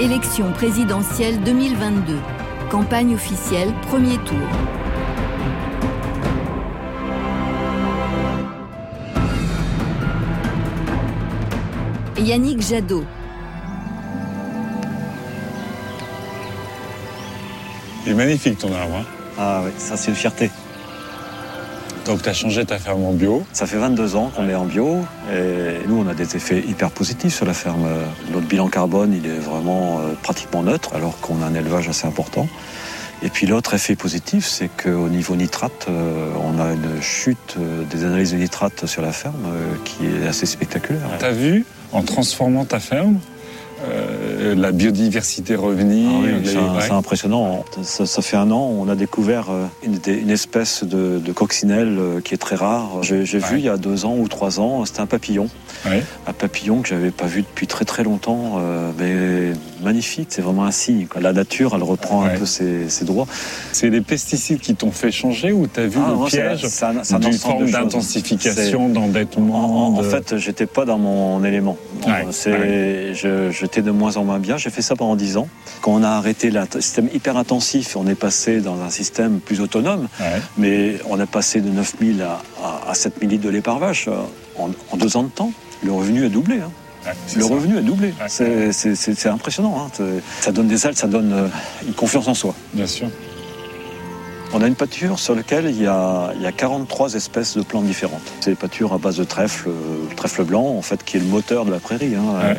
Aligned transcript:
Élection 0.00 0.50
présidentielle 0.50 1.40
2022. 1.44 2.18
Campagne 2.68 3.14
officielle, 3.14 3.72
premier 3.82 4.16
tour. 4.18 4.36
Yannick 12.18 12.60
Jadot. 12.60 13.04
Il 18.04 18.12
est 18.12 18.14
magnifique 18.14 18.58
ton 18.58 18.74
arbre. 18.74 18.96
Hein. 18.96 19.04
ah 19.38 19.62
oui, 19.64 19.70
ça 19.78 19.96
c'est 19.96 20.10
une 20.10 20.16
fierté. 20.16 20.50
Donc 22.04 22.22
tu 22.22 22.28
as 22.28 22.34
changé 22.34 22.64
ta 22.66 22.78
ferme 22.78 23.04
en 23.04 23.12
bio 23.12 23.44
Ça 23.52 23.66
fait 23.66 23.78
22 23.78 24.16
ans 24.16 24.30
qu'on 24.34 24.48
est 24.48 24.54
en 24.54 24.66
bio 24.66 24.98
et 25.32 25.86
nous 25.88 25.96
on 26.04 26.08
a 26.08 26.14
des 26.14 26.36
effets 26.36 26.60
hyper 26.60 26.90
positifs 26.90 27.34
sur 27.34 27.46
la 27.46 27.54
ferme. 27.54 27.86
Notre 28.32 28.46
bilan 28.46 28.68
carbone 28.68 29.14
il 29.14 29.26
est 29.26 29.38
vraiment 29.38 30.00
euh, 30.00 30.12
pratiquement 30.22 30.62
neutre 30.62 30.90
alors 30.94 31.18
qu'on 31.20 31.42
a 31.42 31.46
un 31.46 31.54
élevage 31.54 31.88
assez 31.88 32.06
important. 32.06 32.46
Et 33.22 33.30
puis 33.30 33.46
l'autre 33.46 33.72
effet 33.72 33.96
positif, 33.96 34.46
c'est 34.46 34.68
qu'au 34.68 35.08
niveau 35.08 35.34
nitrate, 35.34 35.86
euh, 35.88 36.30
on 36.42 36.60
a 36.60 36.72
une 36.72 37.00
chute 37.00 37.56
euh, 37.58 37.84
des 37.84 38.04
analyses 38.04 38.32
de 38.32 38.36
nitrate 38.36 38.84
sur 38.84 39.00
la 39.00 39.12
ferme 39.12 39.46
qui 39.84 40.04
est 40.04 40.26
assez 40.26 40.44
spectaculaire. 40.44 41.08
T'as 41.18 41.30
vu, 41.30 41.64
en 41.92 42.02
transformant 42.02 42.66
ta 42.66 42.80
ferme, 42.80 43.18
euh, 43.88 44.54
la 44.54 44.72
biodiversité 44.72 45.54
revenir. 45.54 46.10
Ah 46.56 46.80
c'est 46.80 46.92
impressionnant. 46.92 47.64
Ça, 47.82 48.22
fait 48.22 48.36
un 48.36 48.50
an, 48.50 48.60
on 48.60 48.88
a 48.88 48.94
découvert 48.94 49.50
euh, 49.50 49.66
une, 49.82 50.30
espèce 50.30 50.84
de, 50.84 51.20
coccinelle 51.32 51.96
euh, 51.98 52.20
qui 52.20 52.34
est 52.34 52.38
très 52.38 52.56
rare. 52.56 53.02
J'ai 53.02 53.24
vu 53.24 53.58
il 53.58 53.64
y 53.64 53.68
a 53.68 53.76
deux 53.76 54.04
ans 54.04 54.16
ou 54.18 54.28
trois 54.28 54.60
ans, 54.60 54.84
c'était 54.84 55.00
un 55.00 55.06
papillon. 55.06 55.48
Un 55.84 56.32
papillon 56.32 56.80
que 56.80 56.88
j'avais 56.88 57.10
pas 57.10 57.26
vu 57.26 57.42
depuis 57.42 57.66
très 57.66 57.84
très 57.84 58.04
longtemps, 58.04 58.58
mais 58.98 59.12
magnifique. 59.84 60.28
C'est 60.30 60.42
vraiment 60.42 60.64
un 60.64 60.70
signe. 60.70 61.06
La 61.20 61.32
nature, 61.32 61.72
elle 61.74 61.82
reprend 61.82 62.24
un 62.24 62.30
peu 62.30 62.46
ses, 62.46 62.86
droits. 63.02 63.26
C'est 63.72 63.90
les 63.90 64.00
pesticides 64.00 64.60
qui 64.60 64.74
t'ont 64.74 64.90
fait 64.90 65.12
changer 65.12 65.52
ou 65.52 65.66
tu 65.66 65.80
as 65.80 65.86
vu 65.86 65.98
ah, 66.04 66.10
le 66.10 66.26
piège 66.26 66.62
d'une 67.20 67.32
forme 67.34 67.70
d'intensification, 67.70 68.88
d'endettement 68.88 69.88
En, 69.88 69.98
en, 69.98 70.02
fait, 70.02 70.38
j'étais 70.38 70.66
pas 70.66 70.84
dans 70.84 70.98
mon 70.98 71.44
élément. 71.44 71.76
C'est, 72.30 73.14
j'étais 73.14 73.82
de 73.82 73.90
moins 73.90 74.16
en 74.16 74.24
moins 74.24 74.38
bien. 74.38 74.56
J'ai 74.56 74.70
fait 74.70 74.82
ça 74.82 74.96
pendant 74.96 75.16
10 75.16 75.36
ans. 75.36 75.48
Quand 75.82 75.92
on 75.92 76.02
a 76.02 76.10
arrêté 76.10 76.50
le 76.50 76.60
système 76.80 77.08
hyper 77.12 77.36
intensif, 77.36 77.96
on 77.96 78.06
est 78.06 78.14
passé 78.14 78.60
dans 78.60 78.80
un 78.80 78.90
système 78.90 79.40
plus 79.40 79.60
autonome. 79.60 80.08
Mais 80.58 80.96
on 81.08 81.20
est 81.20 81.26
passé 81.26 81.60
de 81.60 81.70
9000 81.70 82.22
à, 82.22 82.42
à, 82.62 82.90
à 82.90 82.94
7000 82.94 83.28
litres 83.28 83.44
de 83.44 83.50
lait 83.50 83.60
par 83.60 83.78
vache 83.78 84.08
euh, 84.08 84.16
en, 84.58 84.96
deux 84.96 85.16
ans 85.16 85.22
de 85.22 85.28
temps. 85.28 85.52
Le 85.82 85.92
revenu 85.92 86.24
a 86.24 86.28
doublé. 86.28 86.60
Hein. 86.60 86.70
Le 87.36 87.44
revenu 87.44 87.78
a 87.78 87.80
doublé. 87.80 88.14
C'est 88.28 89.26
impressionnant. 89.26 89.86
Hein. 89.86 90.04
Ça 90.40 90.52
donne 90.52 90.68
des 90.68 90.86
ailes, 90.86 90.96
ça 90.96 91.06
donne 91.06 91.32
euh, 91.32 91.48
une 91.86 91.94
confiance 91.94 92.28
en 92.28 92.34
soi. 92.34 92.54
Bien 92.72 92.86
sûr. 92.86 93.08
On 94.52 94.62
a 94.62 94.68
une 94.68 94.76
pâture 94.76 95.18
sur 95.18 95.34
laquelle 95.34 95.66
il 95.66 95.82
y, 95.82 95.86
a, 95.86 96.32
43 96.56 97.14
espèces 97.14 97.56
de 97.56 97.62
plantes 97.62 97.86
différentes. 97.86 98.22
C'est 98.40 98.50
des 98.50 98.56
pâtures 98.56 98.92
à 98.92 98.98
base 98.98 99.16
de 99.16 99.24
trèfle, 99.24 99.68
le 99.68 99.72
euh, 99.72 100.14
trèfle 100.16 100.44
blanc, 100.44 100.64
en 100.64 100.82
fait, 100.82 101.02
qui 101.02 101.16
est 101.16 101.20
le 101.20 101.26
moteur 101.26 101.64
de 101.64 101.72
la 101.72 101.80
prairie. 101.80 102.14
Hein. 102.14 102.36
Euh, 102.40 102.54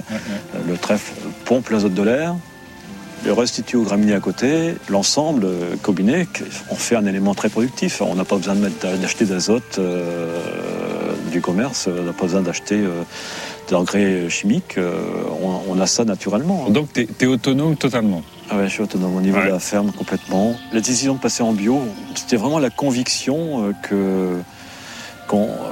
le 0.68 0.78
trèfle 0.78 1.14
pompe 1.46 1.70
l'azote 1.70 1.94
de 1.94 2.04
l'air, 2.04 2.36
le 3.24 3.32
restitue 3.32 3.78
aux 3.78 3.84
graminées 3.84 4.14
à 4.14 4.20
côté. 4.20 4.76
L'ensemble 4.90 5.48
combiné, 5.82 6.28
on 6.70 6.76
fait 6.76 6.98
un 6.98 7.06
élément 7.06 7.34
très 7.34 7.48
productif. 7.48 8.02
On 8.02 8.16
n'a 8.16 8.26
pas 8.26 8.36
besoin 8.36 8.56
d'acheter 8.56 9.26
d'azote 9.26 9.80
du 11.32 11.42
commerce, 11.42 11.88
on 11.88 12.04
n'a 12.04 12.14
pas 12.14 12.26
besoin 12.26 12.42
d'acheter 12.42 12.84
d'engrais 13.70 14.30
chimiques. 14.30 14.78
On, 15.42 15.80
a 15.80 15.88
ça 15.88 16.06
naturellement. 16.06 16.70
Donc 16.70 16.94
tu 16.94 17.08
es 17.20 17.26
autonome 17.26 17.76
totalement 17.76 18.24
ah 18.50 18.58
ouais, 18.58 18.66
je 18.66 18.74
suis 18.74 18.82
autonome 18.82 19.16
au 19.16 19.22
niveau 19.22 19.40
de 19.40 19.48
la 19.48 19.60
ferme 19.60 19.92
complètement. 19.92 20.56
La 20.72 20.80
décision 20.80 21.16
de 21.16 21.20
passer 21.20 21.42
en 21.42 21.54
bio, 21.54 21.82
c'était 22.14 22.36
vraiment 22.36 22.60
la 22.60 22.70
conviction 22.70 23.70
euh, 23.70 23.72
que, 23.82 24.40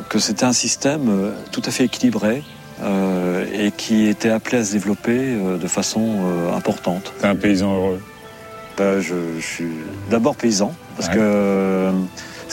que 0.09 0.19
c'était 0.19 0.45
un 0.45 0.53
système 0.53 1.07
euh, 1.09 1.31
tout 1.51 1.61
à 1.65 1.71
fait 1.71 1.85
équilibré 1.85 2.41
euh, 2.81 3.45
et 3.53 3.71
qui 3.71 4.07
était 4.07 4.29
appelé 4.29 4.57
à 4.57 4.65
se 4.65 4.71
développer 4.71 5.37
de 5.61 5.67
façon 5.67 6.21
importante. 6.55 7.13
T'es 7.19 7.27
un 7.27 7.35
paysan 7.35 7.73
heureux 7.73 8.01
ben, 8.75 8.99
je, 8.99 9.13
suis 9.39 9.67
d'abord 10.09 10.35
paysan, 10.35 10.73
parce 10.97 11.07
que 11.07 11.91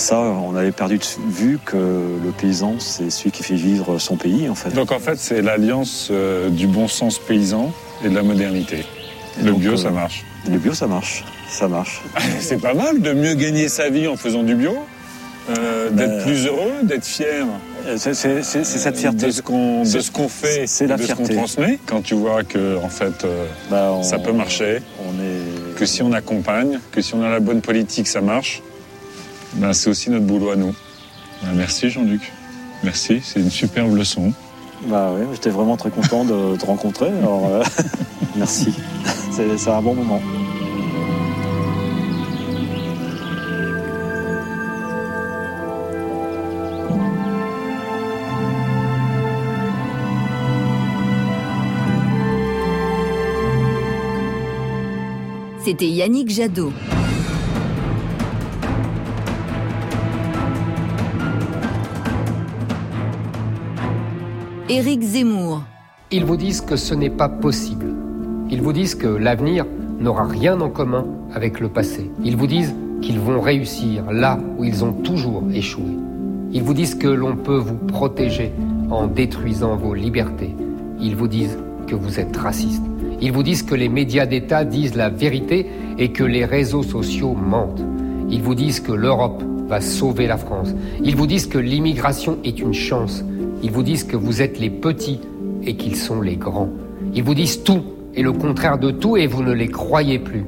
ça, 0.00 0.18
on 0.18 0.56
avait 0.56 0.72
perdu 0.72 0.98
de 0.98 1.32
vue 1.32 1.58
que 1.64 1.76
le 1.76 2.30
paysan, 2.40 2.76
c'est 2.78 3.10
celui 3.10 3.30
qui 3.30 3.42
fait 3.42 3.54
vivre 3.54 3.98
son 3.98 4.16
pays, 4.16 4.48
en 4.48 4.54
fait. 4.54 4.70
Donc 4.70 4.92
en 4.92 4.98
fait, 4.98 5.18
c'est 5.18 5.42
l'alliance 5.42 6.10
du 6.50 6.66
bon 6.66 6.88
sens 6.88 7.18
paysan 7.18 7.72
et 8.04 8.08
de 8.08 8.14
la 8.14 8.22
modernité 8.22 8.84
le 9.42 9.52
bio, 9.52 9.76
ça 9.76 9.88
euh, 9.88 9.92
marche. 9.92 10.24
Le 10.48 10.58
bio, 10.58 10.74
ça 10.74 10.86
marche. 10.86 11.24
Ça 11.48 11.68
marche. 11.68 12.02
c'est 12.40 12.60
pas 12.60 12.74
mal 12.74 13.00
de 13.00 13.12
mieux 13.12 13.34
gagner 13.34 13.68
sa 13.68 13.88
vie 13.90 14.08
en 14.08 14.16
faisant 14.16 14.42
du 14.42 14.54
bio 14.54 14.74
euh, 15.50 15.90
d'être 15.90 16.18
ben, 16.18 16.22
plus 16.22 16.46
heureux, 16.46 16.72
d'être 16.82 17.04
fier. 17.04 17.46
Euh, 17.86 17.96
c'est 17.96 18.44
cette 18.44 18.96
fierté. 18.96 19.26
De 19.26 19.30
ce 19.30 19.42
qu'on 20.10 20.28
fait, 20.28 20.66
c'est 20.66 20.86
la 20.86 20.96
de 20.96 21.02
fierté. 21.02 21.24
ce 21.24 21.28
qu'on 21.28 21.34
transmet. 21.34 21.78
Quand 21.86 22.02
tu 22.02 22.14
vois 22.14 22.44
que 22.44 22.76
en 22.78 22.88
fait, 22.88 23.26
ben, 23.70 24.02
ça 24.02 24.18
peut 24.18 24.32
marcher, 24.32 24.82
on 25.00 25.12
est... 25.22 25.74
que 25.76 25.86
si 25.86 26.02
on 26.02 26.12
accompagne, 26.12 26.78
que 26.92 27.00
si 27.00 27.14
on 27.14 27.22
a 27.22 27.30
la 27.30 27.40
bonne 27.40 27.62
politique, 27.62 28.06
ça 28.06 28.20
marche. 28.20 28.62
Ben, 29.54 29.72
c'est 29.72 29.90
aussi 29.90 30.10
notre 30.10 30.26
boulot 30.26 30.50
à 30.50 30.56
nous. 30.56 30.74
Ben, 31.42 31.52
merci 31.54 31.90
Jean-Luc. 31.90 32.32
Merci, 32.82 33.20
c'est 33.22 33.40
une 33.40 33.50
superbe 33.50 33.94
leçon. 33.94 34.32
Bah 34.86 35.12
oui, 35.14 35.26
j'étais 35.32 35.50
vraiment 35.50 35.76
très 35.76 35.90
content 35.90 36.24
de 36.24 36.56
te 36.56 36.64
rencontrer. 36.64 37.08
Alors, 37.08 37.62
merci. 38.36 38.74
C'est 39.32 39.70
un 39.70 39.82
bon 39.82 39.94
moment. 39.94 40.20
C'était 55.62 55.88
Yannick 55.88 56.30
Jadot. 56.30 56.72
Éric 64.70 65.02
Zemmour. 65.02 65.62
Ils 66.10 66.24
vous 66.24 66.36
disent 66.36 66.60
que 66.60 66.76
ce 66.76 66.94
n'est 66.94 67.10
pas 67.10 67.28
possible 67.28 67.86
ils 68.50 68.62
vous 68.62 68.72
disent 68.72 68.96
que 68.96 69.06
l'avenir 69.06 69.64
n'aura 70.00 70.24
rien 70.24 70.60
en 70.60 70.70
commun 70.70 71.06
avec 71.32 71.60
le 71.60 71.68
passé. 71.68 72.10
Ils 72.24 72.36
vous 72.36 72.48
disent 72.48 72.74
qu'ils 73.00 73.20
vont 73.20 73.40
réussir 73.40 74.10
là 74.10 74.40
où 74.58 74.64
ils 74.64 74.84
ont 74.84 74.92
toujours 74.92 75.44
échoué. 75.54 75.92
Ils 76.52 76.62
vous 76.62 76.74
disent 76.74 76.96
que 76.96 77.06
l'on 77.06 77.36
peut 77.36 77.58
vous 77.58 77.76
protéger 77.76 78.50
en 78.90 79.06
détruisant 79.06 79.76
vos 79.76 79.94
libertés. 79.94 80.54
Ils 81.00 81.14
vous 81.14 81.28
disent 81.28 81.58
que 81.86 81.94
vous 81.94 82.18
êtes 82.18 82.36
raciste. 82.36 82.82
Ils 83.20 83.30
vous 83.30 83.44
disent 83.44 83.62
que 83.62 83.76
les 83.76 83.88
médias 83.88 84.26
d'État 84.26 84.64
disent 84.64 84.96
la 84.96 85.10
vérité 85.10 85.66
et 85.96 86.10
que 86.10 86.24
les 86.24 86.44
réseaux 86.44 86.82
sociaux 86.82 87.34
mentent. 87.34 87.84
Ils 88.30 88.42
vous 88.42 88.56
disent 88.56 88.80
que 88.80 88.92
l'Europe 88.92 89.44
va 89.68 89.80
sauver 89.80 90.26
la 90.26 90.38
France. 90.38 90.74
Ils 91.04 91.14
vous 91.14 91.28
disent 91.28 91.46
que 91.46 91.58
l'immigration 91.58 92.38
est 92.42 92.58
une 92.58 92.74
chance. 92.74 93.24
Ils 93.62 93.70
vous 93.70 93.82
disent 93.82 94.04
que 94.04 94.16
vous 94.16 94.40
êtes 94.40 94.58
les 94.58 94.70
petits 94.70 95.20
et 95.64 95.76
qu'ils 95.76 95.96
sont 95.96 96.22
les 96.22 96.36
grands. 96.36 96.70
Ils 97.14 97.22
vous 97.22 97.34
disent 97.34 97.62
tout 97.62 97.82
et 98.14 98.22
le 98.22 98.32
contraire 98.32 98.78
de 98.78 98.90
tout 98.90 99.16
et 99.16 99.26
vous 99.26 99.42
ne 99.42 99.52
les 99.52 99.68
croyez 99.68 100.18
plus. 100.18 100.46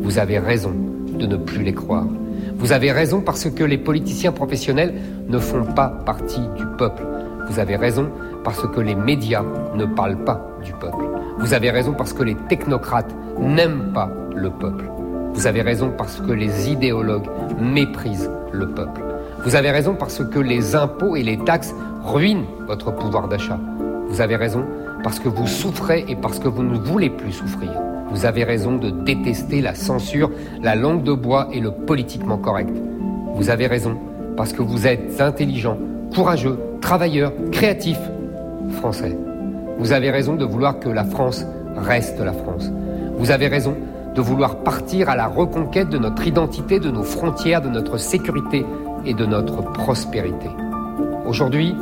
Vous 0.00 0.18
avez 0.18 0.38
raison 0.38 0.72
de 1.18 1.26
ne 1.26 1.36
plus 1.36 1.64
les 1.64 1.72
croire. 1.72 2.06
Vous 2.56 2.72
avez 2.72 2.92
raison 2.92 3.20
parce 3.20 3.50
que 3.50 3.64
les 3.64 3.78
politiciens 3.78 4.32
professionnels 4.32 4.94
ne 5.28 5.38
font 5.38 5.64
pas 5.64 5.88
partie 5.88 6.42
du 6.56 6.64
peuple. 6.78 7.02
Vous 7.48 7.58
avez 7.58 7.76
raison 7.76 8.08
parce 8.44 8.66
que 8.68 8.80
les 8.80 8.94
médias 8.94 9.44
ne 9.74 9.84
parlent 9.84 10.24
pas 10.24 10.40
du 10.64 10.72
peuple. 10.72 11.04
Vous 11.38 11.54
avez 11.54 11.70
raison 11.70 11.92
parce 11.92 12.12
que 12.12 12.22
les 12.22 12.36
technocrates 12.48 13.14
n'aiment 13.40 13.92
pas 13.92 14.10
le 14.34 14.50
peuple. 14.50 14.84
Vous 15.34 15.46
avez 15.48 15.62
raison 15.62 15.92
parce 15.96 16.20
que 16.20 16.32
les 16.32 16.70
idéologues 16.70 17.28
méprisent 17.60 18.30
le 18.52 18.68
peuple. 18.68 19.02
Vous 19.44 19.56
avez 19.56 19.72
raison 19.72 19.94
parce 19.94 20.24
que 20.24 20.38
les 20.38 20.76
impôts 20.76 21.16
et 21.16 21.22
les 21.22 21.38
taxes 21.38 21.74
ruinent 22.04 22.44
votre 22.66 22.94
pouvoir 22.94 23.28
d'achat. 23.28 23.58
Vous 24.08 24.20
avez 24.20 24.36
raison 24.36 24.64
parce 25.02 25.18
que 25.18 25.28
vous 25.28 25.46
souffrez 25.46 26.04
et 26.08 26.16
parce 26.16 26.38
que 26.38 26.48
vous 26.48 26.62
ne 26.62 26.76
voulez 26.76 27.10
plus 27.10 27.32
souffrir. 27.32 27.70
Vous 28.10 28.26
avez 28.26 28.44
raison 28.44 28.76
de 28.76 28.90
détester 28.90 29.60
la 29.60 29.74
censure, 29.74 30.30
la 30.62 30.74
langue 30.74 31.02
de 31.02 31.12
bois 31.12 31.48
et 31.52 31.60
le 31.60 31.72
politiquement 31.72 32.38
correct. 32.38 32.74
Vous 33.34 33.50
avez 33.50 33.66
raison 33.66 33.96
parce 34.36 34.52
que 34.52 34.62
vous 34.62 34.86
êtes 34.86 35.20
intelligent, 35.20 35.78
courageux, 36.14 36.58
travailleur, 36.80 37.32
créatif, 37.50 37.98
français. 38.72 39.16
Vous 39.78 39.92
avez 39.92 40.10
raison 40.10 40.34
de 40.34 40.44
vouloir 40.44 40.78
que 40.78 40.88
la 40.88 41.04
France 41.04 41.44
reste 41.76 42.20
la 42.20 42.32
France. 42.32 42.70
Vous 43.16 43.30
avez 43.30 43.48
raison 43.48 43.76
de 44.14 44.20
vouloir 44.20 44.58
partir 44.58 45.08
à 45.08 45.16
la 45.16 45.26
reconquête 45.26 45.88
de 45.88 45.98
notre 45.98 46.26
identité, 46.26 46.78
de 46.78 46.90
nos 46.90 47.02
frontières, 47.02 47.62
de 47.62 47.68
notre 47.68 47.98
sécurité 47.98 48.64
et 49.04 49.14
de 49.14 49.26
notre 49.26 49.62
prospérité. 49.72 50.48
Aujourd'hui, 51.26 51.74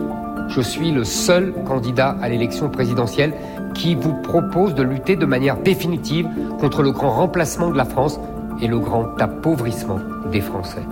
Je 0.48 0.60
suis 0.60 0.90
le 0.90 1.04
seul 1.04 1.54
candidat 1.66 2.16
à 2.20 2.28
l'élection 2.28 2.68
présidentielle 2.68 3.32
qui 3.74 3.94
vous 3.94 4.12
propose 4.22 4.74
de 4.74 4.82
lutter 4.82 5.16
de 5.16 5.24
manière 5.24 5.56
définitive 5.56 6.28
contre 6.60 6.82
le 6.82 6.90
grand 6.92 7.10
remplacement 7.10 7.70
de 7.70 7.76
la 7.76 7.86
France 7.86 8.20
et 8.60 8.66
le 8.66 8.78
grand 8.78 9.18
appauvrissement 9.18 10.00
des 10.30 10.42
Français. 10.42 10.82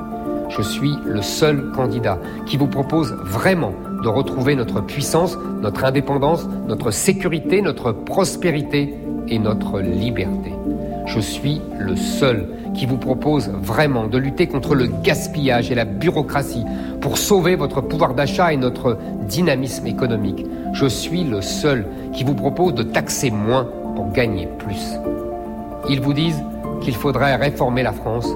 Je 0.48 0.62
suis 0.62 0.94
le 1.04 1.20
seul 1.20 1.70
candidat 1.72 2.18
qui 2.46 2.56
vous 2.56 2.68
propose 2.68 3.12
vraiment 3.22 3.74
de 4.02 4.08
retrouver 4.08 4.56
notre 4.56 4.80
puissance, 4.80 5.36
notre 5.60 5.84
indépendance, 5.84 6.48
notre 6.66 6.90
sécurité, 6.90 7.60
notre 7.60 7.92
prospérité 7.92 8.94
et 9.28 9.38
notre 9.38 9.80
liberté. 9.80 10.52
Je 11.06 11.20
suis 11.20 11.60
le 11.78 11.96
seul 11.96 12.48
qui 12.74 12.86
vous 12.86 12.96
propose 12.96 13.48
vraiment 13.48 14.06
de 14.06 14.18
lutter 14.18 14.46
contre 14.46 14.74
le 14.74 14.86
gaspillage 14.86 15.70
et 15.70 15.74
la 15.74 15.84
bureaucratie 15.84 16.64
pour 17.00 17.18
sauver 17.18 17.56
votre 17.56 17.80
pouvoir 17.80 18.14
d'achat 18.14 18.52
et 18.52 18.56
notre 18.56 18.98
dynamisme 19.28 19.86
économique. 19.86 20.46
Je 20.72 20.86
suis 20.86 21.24
le 21.24 21.42
seul 21.42 21.86
qui 22.12 22.24
vous 22.24 22.34
propose 22.34 22.74
de 22.74 22.82
taxer 22.82 23.30
moins 23.30 23.68
pour 23.96 24.12
gagner 24.12 24.48
plus. 24.58 24.94
Ils 25.88 26.00
vous 26.00 26.12
disent 26.12 26.42
qu'il 26.80 26.94
faudrait 26.94 27.36
réformer 27.36 27.82
la 27.82 27.92
France. 27.92 28.28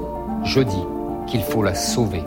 Je 0.44 0.60
dis 0.60 0.84
qu'il 1.26 1.42
faut 1.42 1.62
la 1.62 1.74
sauver. 1.74 2.22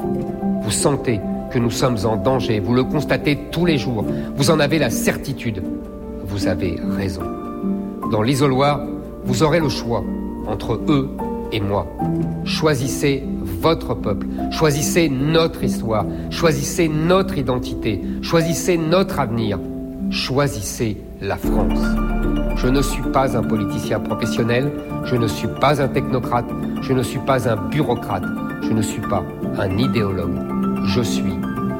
Vous 0.61 0.71
sentez 0.71 1.19
que 1.51 1.59
nous 1.59 1.71
sommes 1.71 1.97
en 2.05 2.15
danger, 2.15 2.59
vous 2.59 2.73
le 2.73 2.83
constatez 2.83 3.37
tous 3.51 3.65
les 3.65 3.77
jours, 3.77 4.05
vous 4.35 4.51
en 4.51 4.59
avez 4.59 4.79
la 4.79 4.89
certitude. 4.89 5.63
Vous 6.25 6.47
avez 6.47 6.79
raison. 6.95 7.23
Dans 8.11 8.21
l'isoloir, 8.21 8.81
vous 9.23 9.43
aurez 9.43 9.59
le 9.59 9.69
choix 9.69 10.03
entre 10.47 10.79
eux 10.87 11.09
et 11.51 11.59
moi. 11.59 11.87
Choisissez 12.45 13.23
votre 13.61 13.93
peuple, 13.93 14.27
choisissez 14.51 15.09
notre 15.09 15.63
histoire, 15.63 16.05
choisissez 16.29 16.89
notre 16.89 17.37
identité, 17.37 18.01
choisissez 18.21 18.77
notre 18.77 19.19
avenir, 19.19 19.59
choisissez 20.09 20.97
la 21.21 21.37
France. 21.37 21.79
Je 22.57 22.67
ne 22.67 22.81
suis 22.81 23.03
pas 23.13 23.37
un 23.37 23.43
politicien 23.43 23.99
professionnel, 23.99 24.71
je 25.05 25.15
ne 25.15 25.27
suis 25.27 25.47
pas 25.61 25.81
un 25.81 25.87
technocrate, 25.87 26.49
je 26.81 26.93
ne 26.93 27.03
suis 27.03 27.19
pas 27.19 27.49
un 27.49 27.55
bureaucrate, 27.55 28.25
je 28.61 28.71
ne 28.71 28.81
suis 28.81 29.01
pas 29.01 29.23
un 29.59 29.77
idéologue. 29.77 30.35
Je 30.85 31.01
suis 31.01 31.33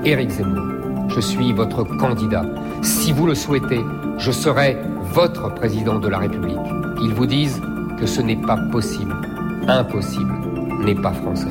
Éric 0.05 0.29
Zemmour. 0.29 0.77
Je 1.09 1.21
suis 1.21 1.53
votre 1.53 1.83
candidat. 1.83 2.45
Si 2.81 3.11
vous 3.11 3.27
le 3.27 3.35
souhaitez, 3.35 3.81
je 4.17 4.31
serai 4.31 4.77
votre 5.13 5.53
président 5.53 5.99
de 5.99 6.07
la 6.07 6.19
République. 6.19 6.57
Ils 7.01 7.13
vous 7.13 7.25
disent 7.25 7.61
que 7.99 8.05
ce 8.05 8.21
n'est 8.21 8.35
pas 8.35 8.57
possible. 8.71 9.15
Impossible 9.67 10.33
n'est 10.85 10.95
pas 10.95 11.11
français. 11.11 11.47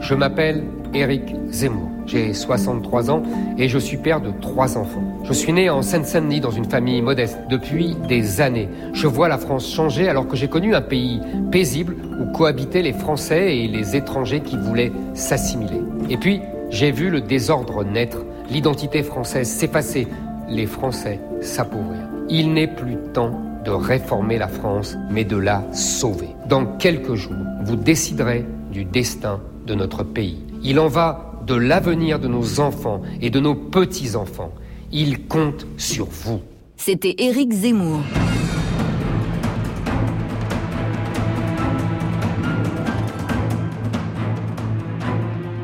Je 0.00 0.14
m'appelle 0.14 0.64
Éric 0.94 1.34
Zemmour. 1.50 1.88
J'ai 2.06 2.34
63 2.34 3.10
ans 3.10 3.22
et 3.58 3.68
je 3.68 3.78
suis 3.78 3.96
père 3.96 4.20
de 4.20 4.32
trois 4.40 4.76
enfants. 4.76 5.04
Je 5.24 5.32
suis 5.32 5.52
né 5.52 5.70
en 5.70 5.82
Seine-Saint-Denis 5.82 6.40
dans 6.40 6.50
une 6.50 6.64
famille 6.64 7.00
modeste. 7.00 7.38
Depuis 7.48 7.96
des 8.08 8.40
années, 8.40 8.68
je 8.92 9.06
vois 9.06 9.28
la 9.28 9.38
France 9.38 9.72
changer 9.72 10.08
alors 10.08 10.26
que 10.26 10.36
j'ai 10.36 10.48
connu 10.48 10.74
un 10.74 10.80
pays 10.80 11.20
paisible 11.52 11.96
où 12.20 12.32
cohabitaient 12.32 12.82
les 12.82 12.92
Français 12.92 13.56
et 13.56 13.68
les 13.68 13.94
étrangers 13.94 14.40
qui 14.40 14.56
voulaient 14.56 14.92
s'assimiler. 15.14 15.80
Et 16.10 16.16
puis, 16.16 16.40
j'ai 16.70 16.90
vu 16.90 17.10
le 17.10 17.20
désordre 17.20 17.84
naître, 17.84 18.24
l'identité 18.50 19.02
française 19.02 19.48
s'effacer, 19.48 20.08
les 20.48 20.66
Français 20.66 21.20
s'appauvrir. 21.40 22.00
Il 22.28 22.52
n'est 22.52 22.66
plus 22.66 22.96
temps 23.12 23.51
de 23.64 23.70
réformer 23.70 24.38
la 24.38 24.48
France, 24.48 24.96
mais 25.10 25.24
de 25.24 25.36
la 25.36 25.62
sauver. 25.72 26.28
Dans 26.48 26.66
quelques 26.78 27.14
jours, 27.14 27.32
vous 27.64 27.76
déciderez 27.76 28.44
du 28.70 28.84
destin 28.84 29.40
de 29.66 29.74
notre 29.74 30.02
pays. 30.02 30.42
Il 30.62 30.78
en 30.80 30.88
va 30.88 31.32
de 31.46 31.54
l'avenir 31.54 32.18
de 32.18 32.28
nos 32.28 32.60
enfants 32.60 33.02
et 33.20 33.30
de 33.30 33.40
nos 33.40 33.54
petits-enfants. 33.54 34.52
Il 34.90 35.26
compte 35.26 35.66
sur 35.76 36.06
vous. 36.06 36.40
C'était 36.76 37.14
Éric 37.18 37.52
Zemmour. 37.52 38.00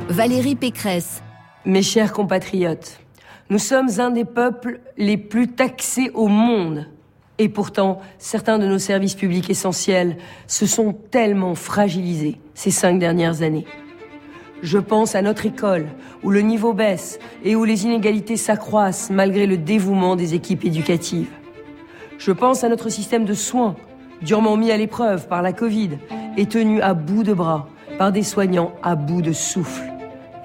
Valérie 0.09 0.57
Pécresse. 0.57 1.23
Mes 1.65 1.83
chers 1.83 2.13
compatriotes, 2.13 2.99
nous 3.51 3.59
sommes 3.59 3.89
un 3.99 4.11
des 4.11 4.25
peuples 4.25 4.81
les 4.97 5.17
plus 5.17 5.49
taxés 5.49 6.11
au 6.15 6.29
monde. 6.29 6.87
Et 7.39 7.49
pourtant, 7.49 8.01
certains 8.19 8.59
de 8.59 8.67
nos 8.67 8.79
services 8.79 9.15
publics 9.15 9.49
essentiels 9.49 10.17
se 10.47 10.67
sont 10.67 10.93
tellement 10.93 11.55
fragilisés 11.55 12.37
ces 12.55 12.71
cinq 12.71 12.99
dernières 12.99 13.43
années. 13.43 13.65
Je 14.61 14.79
pense 14.79 15.15
à 15.15 15.23
notre 15.23 15.47
école, 15.47 15.87
où 16.25 16.31
le 16.31 16.41
niveau 16.41 16.73
baisse 16.73 17.21
et 17.45 17.55
où 17.55 17.65
les 17.65 17.85
inégalités 17.85 18.37
s'accroissent 18.37 19.09
malgré 19.09 19.47
le 19.47 19.57
dévouement 19.57 20.17
des 20.17 20.35
équipes 20.35 20.65
éducatives. 20.65 21.31
Je 22.19 22.33
pense 22.33 22.65
à 22.65 22.69
notre 22.69 22.89
système 22.89 23.25
de 23.25 23.35
soins, 23.35 23.77
durement 24.21 24.57
mis 24.57 24.73
à 24.73 24.77
l'épreuve 24.77 25.29
par 25.29 25.43
la 25.43 25.53
Covid 25.53 25.91
et 26.37 26.47
tenu 26.47 26.81
à 26.81 26.95
bout 26.95 27.23
de 27.23 27.33
bras 27.33 27.69
par 27.99 28.11
des 28.11 28.25
soignants 28.25 28.73
à 28.83 28.97
bout 28.97 29.23
de 29.23 29.33
souffle. 29.33 29.85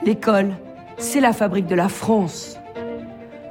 L'école, 0.06 0.52
c'est 0.98 1.20
la 1.20 1.34
fabrique 1.34 1.66
de 1.66 1.76
la 1.76 1.90
France. 1.90 2.60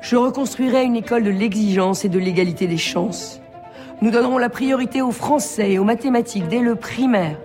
Je 0.03 0.17
reconstruirai 0.17 0.83
une 0.83 0.97
école 0.97 1.23
de 1.23 1.31
l'exigence 1.31 2.05
et 2.05 2.09
de 2.09 2.19
l'égalité 2.19 2.67
des 2.67 2.77
chances. 2.77 3.41
Nous 4.03 4.11
donnerons 4.11 4.37
la 4.37 4.49
priorité 4.49 5.01
aux 5.01 5.13
Français 5.13 5.75
et 5.75 5.79
aux 5.79 5.85
mathématiques 5.85 6.49
dès 6.49 6.59
le 6.59 6.75
primaire 6.75 7.39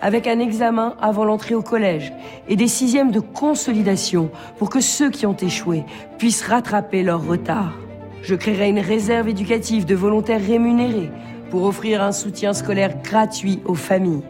avec 0.00 0.26
un 0.26 0.40
examen 0.40 0.96
avant 1.00 1.24
l'entrée 1.24 1.54
au 1.54 1.62
collège 1.62 2.12
et 2.48 2.56
des 2.56 2.66
sixièmes 2.66 3.12
de 3.12 3.20
consolidation 3.20 4.30
pour 4.58 4.68
que 4.68 4.80
ceux 4.80 5.10
qui 5.10 5.26
ont 5.26 5.36
échoué 5.36 5.84
puissent 6.18 6.42
rattraper 6.42 7.04
leur 7.04 7.24
retard. 7.24 7.78
Je 8.24 8.34
créerai 8.34 8.68
une 8.68 8.80
réserve 8.80 9.28
éducative 9.28 9.86
de 9.86 9.94
volontaires 9.94 10.44
rémunérés 10.44 11.12
pour 11.50 11.62
offrir 11.62 12.02
un 12.02 12.10
soutien 12.10 12.52
scolaire 12.52 13.00
gratuit 13.00 13.60
aux 13.64 13.76
familles. 13.76 14.24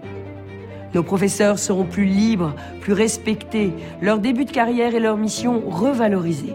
Nos 0.93 1.03
professeurs 1.03 1.59
seront 1.59 1.87
plus 1.87 2.05
libres, 2.05 2.55
plus 2.83 2.93
respectés, 2.93 3.73
leur 4.03 4.19
début 4.19 4.45
de 4.45 4.53
carrière 4.53 4.95
et 4.95 5.01
leur 5.01 5.17
mission 5.17 5.63
revalorisés. 5.67 6.53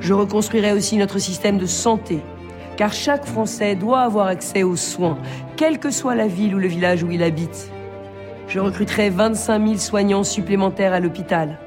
Je 0.00 0.14
reconstruirai 0.14 0.72
aussi 0.72 0.96
notre 0.96 1.18
système 1.18 1.58
de 1.58 1.66
santé, 1.66 2.20
car 2.76 2.92
chaque 2.92 3.26
Français 3.26 3.74
doit 3.74 4.00
avoir 4.00 4.26
accès 4.26 4.62
aux 4.62 4.76
soins, 4.76 5.18
quelle 5.56 5.78
que 5.78 5.90
soit 5.90 6.14
la 6.14 6.28
ville 6.28 6.54
ou 6.54 6.58
le 6.58 6.68
village 6.68 7.02
où 7.02 7.10
il 7.10 7.22
habite 7.22 7.70
je 8.48 8.60
recruterai 8.60 9.10
25 9.10 9.62
000 9.62 9.78
soignants 9.78 10.24
supplémentaires 10.24 10.94
à 10.94 11.00
l'hôpital. 11.00 11.58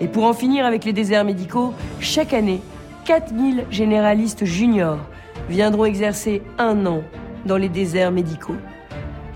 Et 0.00 0.06
pour 0.06 0.24
en 0.24 0.34
finir 0.34 0.66
avec 0.66 0.84
les 0.84 0.92
déserts 0.92 1.24
médicaux, 1.24 1.72
chaque 1.98 2.34
année, 2.34 2.60
4 3.06 3.30
000 3.34 3.66
généralistes 3.70 4.44
juniors 4.44 5.00
viendront 5.48 5.86
exercer 5.86 6.42
un 6.58 6.84
an 6.84 7.02
dans 7.46 7.56
les 7.56 7.70
déserts 7.70 8.12
médicaux. 8.12 8.56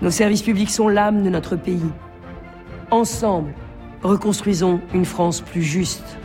Nos 0.01 0.11
services 0.11 0.43
publics 0.43 0.69
sont 0.69 0.87
l'âme 0.87 1.23
de 1.23 1.29
notre 1.29 1.55
pays. 1.55 1.89
Ensemble, 2.91 3.53
reconstruisons 4.03 4.79
une 4.93 5.05
France 5.05 5.41
plus 5.41 5.63
juste. 5.63 6.17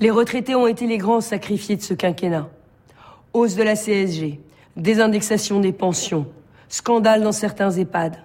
Les 0.00 0.10
retraités 0.10 0.54
ont 0.54 0.68
été 0.68 0.86
les 0.86 0.98
grands 0.98 1.20
sacrifiés 1.20 1.74
de 1.74 1.82
ce 1.82 1.92
quinquennat. 1.92 2.48
Hausse 3.32 3.56
de 3.56 3.64
la 3.64 3.74
CSG, 3.74 4.38
désindexation 4.76 5.58
des 5.58 5.72
pensions, 5.72 6.26
scandale 6.68 7.22
dans 7.22 7.32
certains 7.32 7.72
EHPAD, 7.72 8.16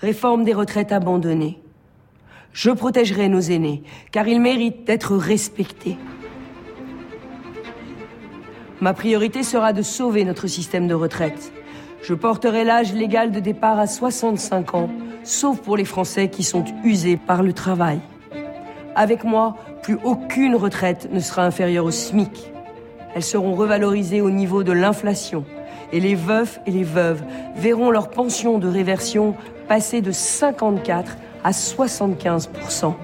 réforme 0.00 0.44
des 0.44 0.54
retraites 0.54 0.90
abandonnées. 0.90 1.60
Je 2.52 2.70
protégerai 2.70 3.28
nos 3.28 3.40
aînés, 3.40 3.84
car 4.10 4.26
ils 4.26 4.40
méritent 4.40 4.84
d'être 4.84 5.14
respectés. 5.14 5.96
Ma 8.80 8.92
priorité 8.92 9.44
sera 9.44 9.72
de 9.72 9.82
sauver 9.82 10.24
notre 10.24 10.48
système 10.48 10.88
de 10.88 10.94
retraite. 10.94 11.52
Je 12.02 12.14
porterai 12.14 12.64
l'âge 12.64 12.92
légal 12.92 13.30
de 13.30 13.40
départ 13.40 13.78
à 13.78 13.86
65 13.86 14.74
ans, 14.74 14.90
sauf 15.22 15.60
pour 15.60 15.76
les 15.76 15.84
Français 15.84 16.28
qui 16.28 16.42
sont 16.42 16.64
usés 16.82 17.16
par 17.16 17.44
le 17.44 17.52
travail. 17.52 18.00
Avec 18.94 19.24
moi, 19.24 19.56
plus 19.82 19.98
aucune 20.04 20.54
retraite 20.54 21.08
ne 21.12 21.20
sera 21.20 21.44
inférieure 21.44 21.84
au 21.84 21.90
SMIC. 21.90 22.52
Elles 23.14 23.22
seront 23.22 23.54
revalorisées 23.54 24.20
au 24.20 24.30
niveau 24.30 24.62
de 24.62 24.72
l'inflation 24.72 25.44
et 25.92 26.00
les 26.00 26.14
veufs 26.14 26.60
et 26.66 26.70
les 26.70 26.82
veuves 26.82 27.22
verront 27.56 27.90
leur 27.90 28.10
pension 28.10 28.58
de 28.58 28.68
réversion 28.68 29.34
passer 29.68 30.00
de 30.00 30.10
54 30.10 31.16
à 31.44 31.50
75% 31.50 32.94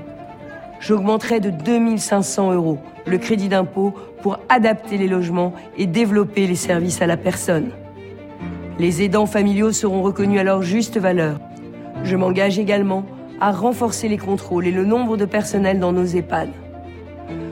J'augmenterai 0.81 1.41
de 1.41 1.51
2500 1.51 2.53
euros 2.53 2.79
le 3.07 3.19
crédit 3.19 3.49
d'impôt 3.49 3.95
pour 4.23 4.39
adapter 4.49 4.97
les 4.97 5.09
logements 5.09 5.53
et 5.77 5.87
développer 5.87 6.47
les 6.47 6.55
services 6.55 7.03
à 7.03 7.07
la 7.07 7.17
personne. 7.17 7.71
Les 8.79 9.03
aidants 9.03 9.27
familiaux 9.27 9.73
seront 9.73 10.03
reconnus 10.03 10.41
à 10.41 10.45
leur 10.45 10.63
juste 10.63 10.99
valeur. 10.99 11.39
Je 12.03 12.17
m'engage 12.17 12.59
également 12.59 13.05
à 13.41 13.53
renforcer 13.53 14.09
les 14.09 14.19
contrôles 14.19 14.67
et 14.67 14.73
le 14.73 14.85
nombre 14.85 15.17
de 15.17 15.25
personnel 15.25 15.81
dans 15.81 15.93
nos 15.93 16.05
EHPAD. 16.05 16.51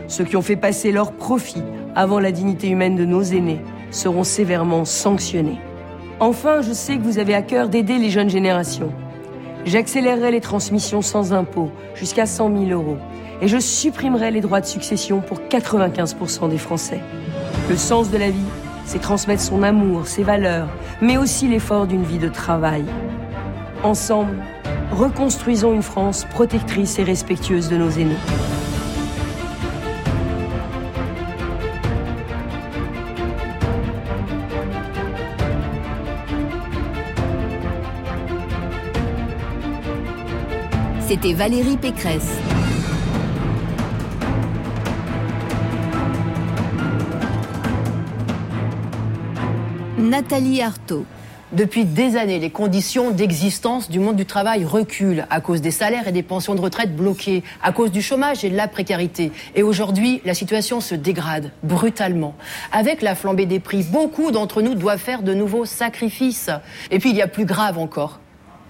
Ceux 0.06 0.24
qui 0.24 0.36
ont 0.36 0.42
fait 0.42 0.56
passer 0.56 0.92
leur 0.92 1.12
profit 1.12 1.62
avant 1.94 2.20
la 2.20 2.32
dignité 2.32 2.68
humaine 2.68 2.96
de 2.96 3.04
nos 3.04 3.22
aînés 3.22 3.60
seront 3.90 4.24
sévèrement 4.24 4.84
sanctionnés. 4.84 5.58
Enfin, 6.20 6.62
je 6.62 6.72
sais 6.72 6.96
que 6.96 7.02
vous 7.02 7.18
avez 7.18 7.34
à 7.34 7.42
cœur 7.42 7.68
d'aider 7.68 7.98
les 7.98 8.10
jeunes 8.10 8.30
générations. 8.30 8.92
J'accélérerai 9.64 10.30
les 10.30 10.40
transmissions 10.40 11.02
sans 11.02 11.32
impôt 11.32 11.70
jusqu'à 11.94 12.26
100 12.26 12.56
000 12.66 12.70
euros 12.70 12.96
et 13.40 13.48
je 13.48 13.58
supprimerai 13.58 14.30
les 14.30 14.40
droits 14.40 14.60
de 14.60 14.66
succession 14.66 15.20
pour 15.20 15.40
95% 15.48 16.48
des 16.48 16.58
Français. 16.58 17.00
Le 17.68 17.76
sens 17.76 18.10
de 18.10 18.18
la 18.18 18.30
vie, 18.30 18.38
c'est 18.84 19.00
transmettre 19.00 19.42
son 19.42 19.62
amour, 19.62 20.06
ses 20.06 20.22
valeurs, 20.22 20.68
mais 21.00 21.18
aussi 21.18 21.46
l'effort 21.48 21.86
d'une 21.86 22.02
vie 22.02 22.18
de 22.18 22.28
travail. 22.28 22.84
Ensemble, 23.84 24.36
reconstruisons 24.92 25.72
une 25.72 25.82
France 25.82 26.24
protectrice 26.30 26.98
et 26.98 27.04
respectueuse 27.04 27.68
de 27.68 27.76
nos 27.76 27.90
aînés. 27.90 28.16
C'était 41.06 41.32
Valérie 41.32 41.78
Pécresse. 41.78 42.38
Nathalie 49.98 50.62
Arthaud. 50.62 51.06
Depuis 51.52 51.86
des 51.86 52.18
années, 52.18 52.38
les 52.38 52.50
conditions 52.50 53.10
d'existence 53.10 53.88
du 53.88 54.00
monde 54.00 54.16
du 54.16 54.26
travail 54.26 54.66
reculent 54.66 55.24
à 55.30 55.40
cause 55.40 55.62
des 55.62 55.70
salaires 55.70 56.06
et 56.06 56.12
des 56.12 56.22
pensions 56.22 56.54
de 56.54 56.60
retraite 56.60 56.94
bloquées, 56.94 57.42
à 57.62 57.72
cause 57.72 57.90
du 57.90 58.02
chômage 58.02 58.44
et 58.44 58.50
de 58.50 58.56
la 58.56 58.68
précarité. 58.68 59.32
Et 59.54 59.62
aujourd'hui, 59.62 60.20
la 60.26 60.34
situation 60.34 60.82
se 60.82 60.94
dégrade 60.94 61.50
brutalement. 61.62 62.34
Avec 62.70 63.00
la 63.00 63.14
flambée 63.14 63.46
des 63.46 63.60
prix, 63.60 63.82
beaucoup 63.82 64.30
d'entre 64.30 64.60
nous 64.60 64.74
doivent 64.74 65.00
faire 65.00 65.22
de 65.22 65.32
nouveaux 65.32 65.64
sacrifices. 65.64 66.50
Et 66.90 66.98
puis 66.98 67.10
il 67.10 67.16
y 67.16 67.22
a 67.22 67.28
plus 67.28 67.46
grave 67.46 67.78
encore. 67.78 68.20